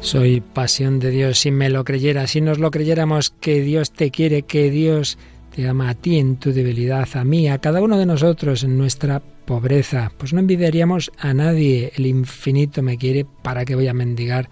[0.07, 1.41] Soy pasión de Dios.
[1.41, 5.19] Si me lo creyera, si nos lo creyéramos, que Dios te quiere, que Dios
[5.53, 8.79] te ama a ti en tu debilidad, a mí, a cada uno de nosotros en
[8.79, 11.93] nuestra pobreza, pues no envidiaríamos a nadie.
[11.97, 14.49] El infinito me quiere, ¿para que voy a mendigar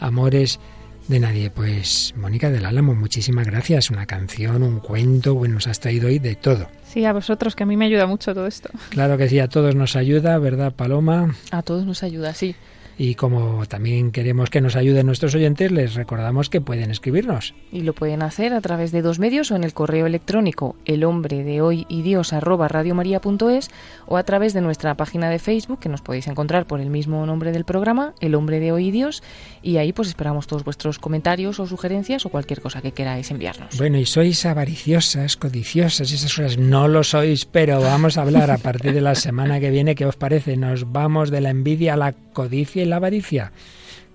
[0.00, 0.58] amores
[1.06, 1.50] de nadie?
[1.50, 3.92] Pues Mónica del Álamo, muchísimas gracias.
[3.92, 6.66] Una canción, un cuento, bueno, nos has traído hoy de todo.
[6.88, 8.68] Sí, a vosotros, que a mí me ayuda mucho todo esto.
[8.88, 11.36] Claro que sí, a todos nos ayuda, ¿verdad, Paloma?
[11.52, 12.56] A todos nos ayuda, sí.
[12.98, 17.54] Y como también queremos que nos ayuden nuestros oyentes, les recordamos que pueden escribirnos.
[17.70, 21.04] Y lo pueden hacer a través de dos medios o en el correo electrónico el
[21.04, 23.70] hombre de hoy y Dios arroba radiomaria.es
[24.06, 27.24] o a través de nuestra página de Facebook que nos podéis encontrar por el mismo
[27.24, 29.22] nombre del programa, el hombre de hoy y Dios,
[29.62, 33.78] y ahí pues esperamos todos vuestros comentarios o sugerencias o cualquier cosa que queráis enviarnos.
[33.78, 38.58] Bueno, y sois avariciosas, codiciosas, esas cosas no lo sois, pero vamos a hablar a
[38.58, 40.56] partir de la semana que viene, ¿qué os parece?
[40.56, 43.52] Nos vamos de la envidia a la codicia y la avaricia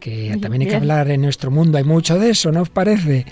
[0.04, 3.26] que también hay que hablar en nuestro mundo, hay mucho de eso, ¿no os parece?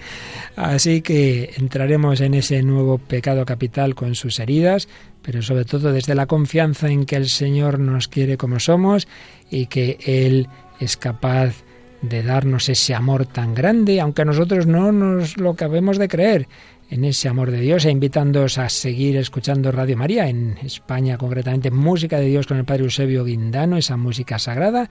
[0.55, 4.87] Así que entraremos en ese nuevo pecado capital con sus heridas,
[5.21, 9.09] pero sobre todo desde la confianza en que el Señor nos quiere como somos
[9.49, 10.47] y que Él
[10.79, 11.55] es capaz
[12.01, 16.47] de darnos ese amor tan grande, aunque nosotros no nos lo acabemos de creer
[16.91, 21.71] en ese amor de Dios e invitándoos a seguir escuchando Radio María, en España concretamente,
[21.71, 24.89] Música de Dios con el Padre Eusebio Guindano, esa música sagrada.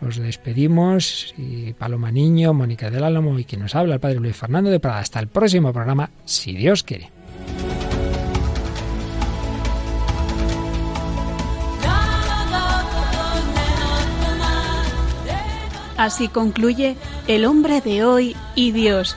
[0.00, 4.34] Os despedimos, y Paloma Niño, Mónica del Álamo y quien nos habla, el Padre Luis
[4.34, 5.00] Fernando de Prada.
[5.00, 7.10] Hasta el próximo programa, si Dios quiere.
[15.98, 16.96] Así concluye
[17.28, 19.16] El hombre de hoy y Dios,